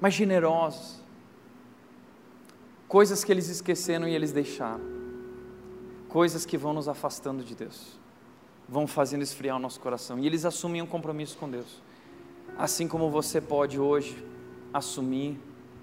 [0.00, 0.97] mas generosos
[2.88, 4.80] coisas que eles esqueceram e eles deixaram,
[6.08, 7.98] coisas que vão nos afastando de Deus,
[8.66, 11.82] vão fazendo esfriar o nosso coração, e eles assumem um compromisso com Deus,
[12.56, 14.24] assim como você pode hoje
[14.72, 15.38] assumir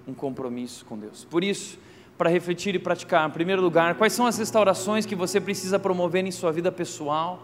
[0.06, 1.24] um compromisso com Deus.
[1.24, 1.78] Por isso,
[2.18, 6.24] para refletir e praticar, em primeiro lugar, quais são as restaurações que você precisa promover
[6.24, 7.42] em sua vida pessoal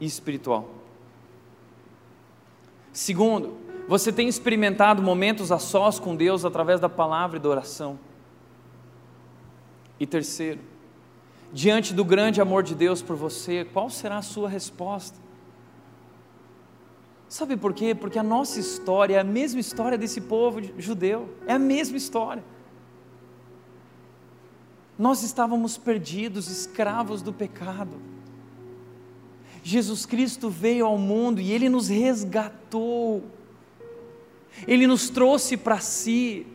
[0.00, 0.68] e espiritual?
[2.92, 3.56] Segundo,
[3.88, 7.98] você tem experimentado momentos a sós com Deus através da palavra e da oração?
[10.02, 10.58] E terceiro,
[11.52, 15.16] diante do grande amor de Deus por você, qual será a sua resposta?
[17.28, 17.94] Sabe por quê?
[17.94, 22.42] Porque a nossa história é a mesma história desse povo judeu, é a mesma história.
[24.98, 28.02] Nós estávamos perdidos, escravos do pecado.
[29.62, 33.22] Jesus Cristo veio ao mundo e ele nos resgatou,
[34.66, 36.51] ele nos trouxe para si,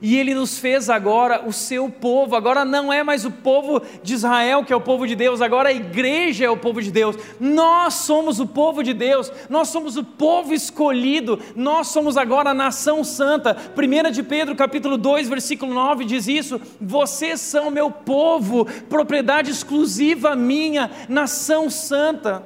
[0.00, 2.36] e Ele nos fez agora o seu povo.
[2.36, 5.70] Agora não é mais o povo de Israel que é o povo de Deus, agora
[5.70, 7.16] a igreja é o povo de Deus.
[7.40, 12.54] Nós somos o povo de Deus, nós somos o povo escolhido, nós somos agora a
[12.54, 13.56] nação santa.
[13.76, 20.36] 1 de Pedro, capítulo 2, versículo 9 diz isso: Vocês são meu povo, propriedade exclusiva
[20.36, 22.44] minha, nação santa,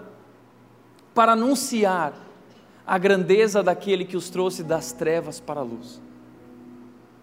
[1.14, 2.14] para anunciar
[2.86, 6.00] a grandeza daquele que os trouxe das trevas para a luz.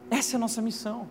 [0.09, 1.07] Essa é a nossa missão.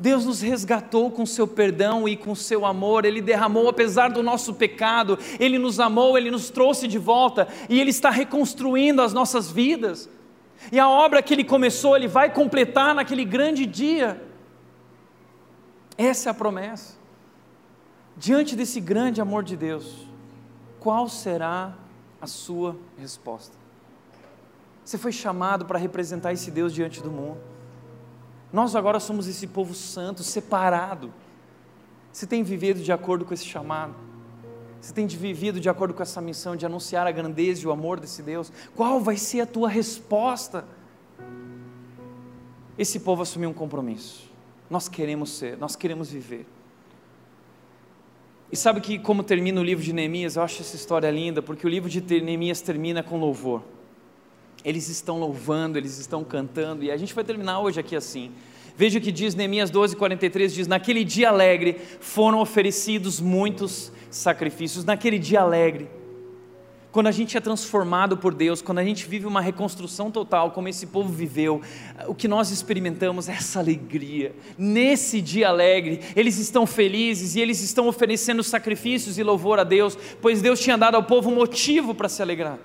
[0.00, 4.54] Deus nos resgatou com seu perdão e com seu amor, Ele derramou apesar do nosso
[4.54, 9.50] pecado, Ele nos amou, Ele nos trouxe de volta e Ele está reconstruindo as nossas
[9.50, 10.08] vidas.
[10.72, 14.22] E a obra que Ele começou, Ele vai completar naquele grande dia.
[15.98, 16.94] Essa é a promessa.
[18.16, 20.06] Diante desse grande amor de Deus,
[20.78, 21.74] qual será
[22.22, 23.54] a sua resposta?
[24.82, 27.49] Você foi chamado para representar esse Deus diante do mundo.
[28.52, 31.12] Nós agora somos esse povo santo, separado.
[32.12, 33.94] Você tem vivido de acordo com esse chamado?
[34.80, 38.00] Você tem vivido de acordo com essa missão de anunciar a grandeza e o amor
[38.00, 38.50] desse Deus?
[38.74, 40.64] Qual vai ser a tua resposta?
[42.76, 44.28] Esse povo assumiu um compromisso.
[44.68, 46.46] Nós queremos ser, nós queremos viver.
[48.50, 50.34] E sabe que como termina o livro de Neemias?
[50.34, 53.62] Eu acho essa história linda, porque o livro de Neemias termina com louvor
[54.64, 58.30] eles estão louvando, eles estão cantando, e a gente vai terminar hoje aqui assim.
[58.76, 64.84] Veja o que diz Neemias 12, 43, diz, naquele dia alegre foram oferecidos muitos sacrifícios,
[64.84, 65.88] naquele dia alegre,
[66.92, 70.66] quando a gente é transformado por Deus, quando a gente vive uma reconstrução total, como
[70.66, 71.62] esse povo viveu,
[72.08, 74.34] o que nós experimentamos é essa alegria.
[74.58, 79.96] Nesse dia alegre, eles estão felizes e eles estão oferecendo sacrifícios e louvor a Deus,
[80.20, 82.58] pois Deus tinha dado ao povo motivo para se alegrar.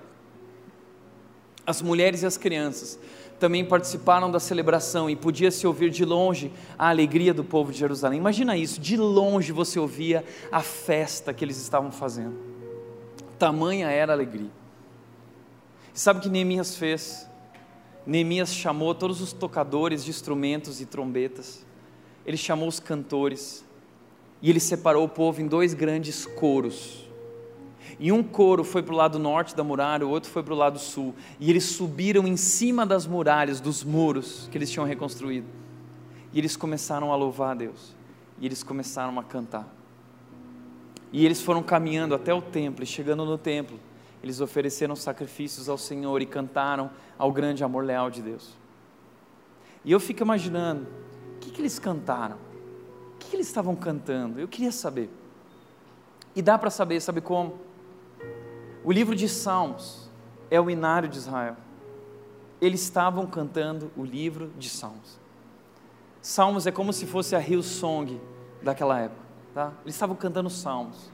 [1.66, 2.98] As mulheres e as crianças
[3.38, 8.18] também participaram da celebração e podia-se ouvir de longe a alegria do povo de Jerusalém.
[8.18, 12.36] Imagina isso, de longe você ouvia a festa que eles estavam fazendo.
[13.38, 14.50] Tamanha era a alegria.
[15.94, 17.28] E sabe o que Neemias fez?
[18.06, 21.66] Neemias chamou todos os tocadores de instrumentos e trombetas,
[22.24, 23.64] ele chamou os cantores,
[24.40, 27.05] e ele separou o povo em dois grandes coros
[27.98, 30.56] e um coro foi para o lado norte da muralha, o outro foi para o
[30.56, 31.14] lado sul.
[31.40, 35.46] E eles subiram em cima das muralhas, dos muros que eles tinham reconstruído.
[36.32, 37.94] E eles começaram a louvar a Deus.
[38.38, 39.66] E eles começaram a cantar.
[41.12, 43.78] E eles foram caminhando até o templo, e chegando no templo,
[44.22, 48.56] eles ofereceram sacrifícios ao Senhor e cantaram ao grande amor leal de Deus.
[49.84, 50.86] E eu fico imaginando,
[51.36, 52.36] o que, que eles cantaram?
[53.14, 54.40] O que, que eles estavam cantando?
[54.40, 55.08] Eu queria saber.
[56.34, 57.65] E dá para saber, sabe como?
[58.86, 60.08] O livro de Salmos
[60.48, 61.56] é o inário de Israel.
[62.60, 65.18] Eles estavam cantando o livro de Salmos.
[66.22, 68.20] Salmos é como se fosse a Hillsong
[68.62, 69.20] daquela época,
[69.52, 69.72] tá?
[69.82, 71.10] Eles estavam cantando salmos.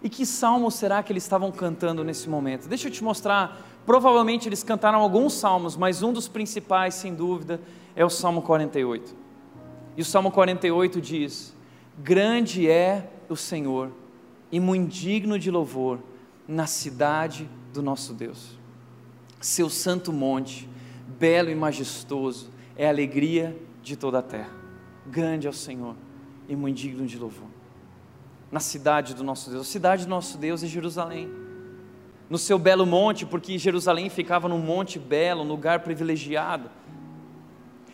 [0.00, 2.68] E que salmo será que eles estavam cantando nesse momento?
[2.68, 3.66] Deixa eu te mostrar.
[3.84, 7.60] Provavelmente eles cantaram alguns salmos, mas um dos principais, sem dúvida,
[7.96, 9.12] é o Salmo 48.
[9.96, 11.52] E o Salmo 48 diz:
[11.98, 13.90] Grande é o Senhor
[14.52, 15.98] e muito digno de louvor
[16.50, 18.58] na cidade do nosso Deus.
[19.40, 20.68] Seu santo monte,
[21.06, 24.50] belo e majestoso, é a alegria de toda a terra.
[25.06, 25.94] Grande é o Senhor
[26.48, 27.46] e muito digno de louvor.
[28.50, 31.30] Na cidade do nosso Deus, a cidade do nosso Deus é Jerusalém.
[32.28, 36.68] No seu belo monte, porque Jerusalém ficava num monte belo, um lugar privilegiado.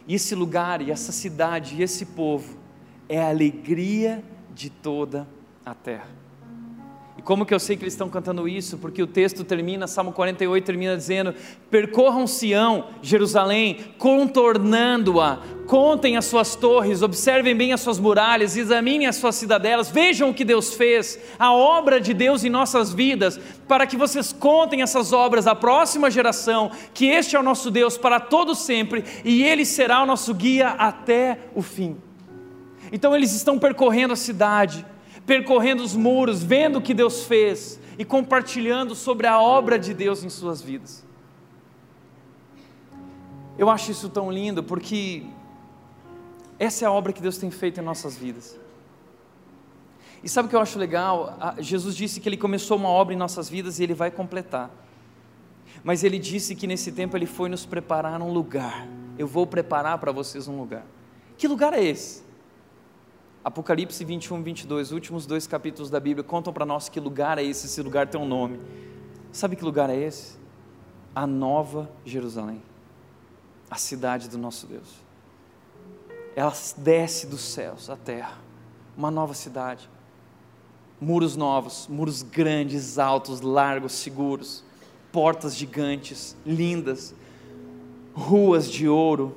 [0.09, 2.57] E esse lugar, e essa cidade, e esse povo
[3.07, 5.29] é a alegria de toda
[5.65, 6.26] a terra.
[7.27, 8.79] Como que eu sei que eles estão cantando isso?
[8.79, 11.35] Porque o texto termina, Salmo 48 termina dizendo:
[11.69, 19.17] Percorram Sião, Jerusalém, contornando-a, contem as suas torres, observem bem as suas muralhas, examinem as
[19.17, 23.89] suas cidadelas, vejam o que Deus fez, a obra de Deus em nossas vidas, para
[23.89, 28.21] que vocês contem essas obras à próxima geração, que este é o nosso Deus para
[28.21, 31.97] todo sempre e ele será o nosso guia até o fim.
[32.93, 34.87] Então eles estão percorrendo a cidade,
[35.27, 40.23] percorrendo os muros, vendo o que Deus fez e compartilhando sobre a obra de Deus
[40.23, 41.05] em suas vidas.
[43.59, 45.25] Eu acho isso tão lindo porque
[46.59, 48.59] essa é a obra que Deus tem feito em nossas vidas.
[50.23, 51.37] E sabe o que eu acho legal?
[51.59, 54.71] Jesus disse que Ele começou uma obra em nossas vidas e Ele vai completar.
[55.83, 58.87] Mas Ele disse que nesse tempo Ele foi nos preparar um lugar.
[59.19, 60.85] Eu vou preparar para vocês um lugar.
[61.37, 62.26] Que lugar é esse?
[63.47, 67.67] Apocalipse 21, 22, últimos dois capítulos da Bíblia, contam para nós que lugar é esse,
[67.67, 68.59] esse lugar tem um nome.
[69.31, 70.37] Sabe que lugar é esse?
[71.15, 72.61] A Nova Jerusalém,
[73.71, 74.97] a cidade do nosso Deus.
[76.35, 78.37] Ela desce dos céus à terra,
[78.97, 79.89] uma nova cidade,
[81.01, 84.65] muros novos, muros grandes, altos, largos, seguros,
[85.13, 87.15] portas gigantes, lindas,
[88.13, 89.37] ruas de ouro,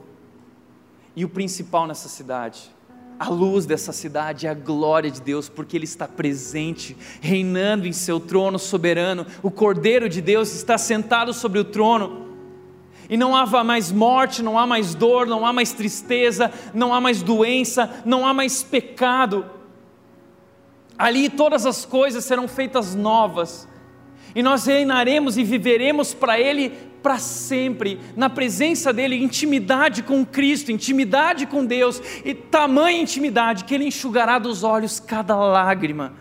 [1.16, 2.72] e o principal nessa cidade,
[3.20, 7.91] a luz dessa cidade é a glória de Deus, porque Ele está presente, reinando em
[7.91, 9.28] seu trono soberano.
[9.43, 12.30] O Cordeiro de Deus está sentado sobre o trono.
[13.09, 17.01] E não há mais morte, não há mais dor, não há mais tristeza, não há
[17.01, 19.45] mais doença, não há mais pecado.
[20.97, 23.67] Ali todas as coisas serão feitas novas,
[24.36, 26.71] e nós reinaremos e viveremos para Ele
[27.01, 33.73] para sempre, na presença dEle, intimidade com Cristo, intimidade com Deus, e tamanha intimidade que
[33.73, 36.13] Ele enxugará dos olhos cada lágrima.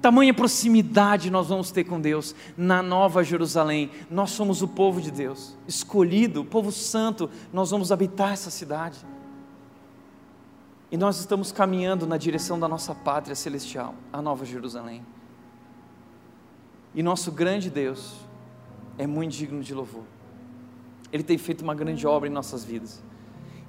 [0.00, 3.90] Tamanha proximidade nós vamos ter com Deus na Nova Jerusalém.
[4.08, 8.98] Nós somos o povo de Deus, escolhido, povo santo, nós vamos habitar essa cidade.
[10.90, 15.02] E nós estamos caminhando na direção da nossa pátria celestial, a Nova Jerusalém.
[16.98, 18.16] E nosso grande Deus
[18.98, 20.02] é muito digno de louvor.
[21.12, 23.00] Ele tem feito uma grande obra em nossas vidas.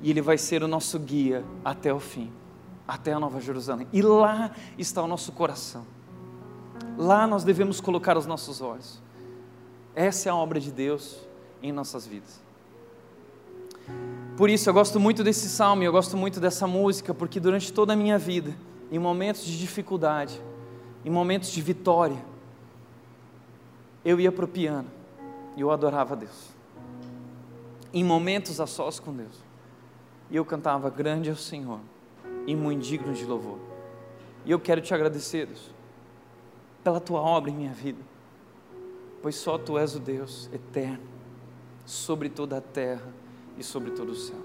[0.01, 2.31] E Ele vai ser o nosso guia até o fim,
[2.87, 3.87] até a Nova Jerusalém.
[3.93, 4.49] E lá
[4.79, 5.85] está o nosso coração.
[6.97, 8.99] Lá nós devemos colocar os nossos olhos.
[9.93, 11.19] Essa é a obra de Deus
[11.61, 12.41] em nossas vidas.
[14.35, 17.93] Por isso eu gosto muito desse salmo, eu gosto muito dessa música, porque durante toda
[17.93, 18.57] a minha vida,
[18.91, 20.41] em momentos de dificuldade,
[21.05, 22.27] em momentos de vitória,
[24.03, 24.87] eu ia para o piano
[25.55, 26.49] e eu adorava Deus.
[27.93, 29.43] Em momentos a sós com Deus.
[30.29, 31.79] E eu cantava: Grande é o Senhor
[32.45, 33.59] e muito digno de louvor.
[34.45, 35.71] E eu quero te agradecer, Deus,
[36.83, 38.01] pela tua obra em minha vida,
[39.21, 41.03] pois só tu és o Deus eterno,
[41.85, 43.13] sobre toda a terra
[43.57, 44.39] e sobre todo o céu.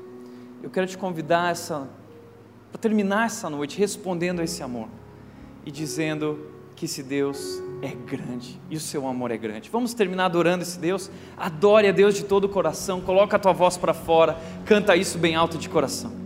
[0.63, 1.89] Eu quero te convidar essa,
[2.73, 4.89] para terminar essa noite respondendo a esse amor
[5.65, 9.71] e dizendo que esse Deus é grande e o seu amor é grande.
[9.71, 11.11] Vamos terminar adorando esse Deus?
[11.37, 15.19] Adore a Deus de todo o coração, coloca a tua voz para fora, canta isso
[15.19, 16.24] bem alto de coração.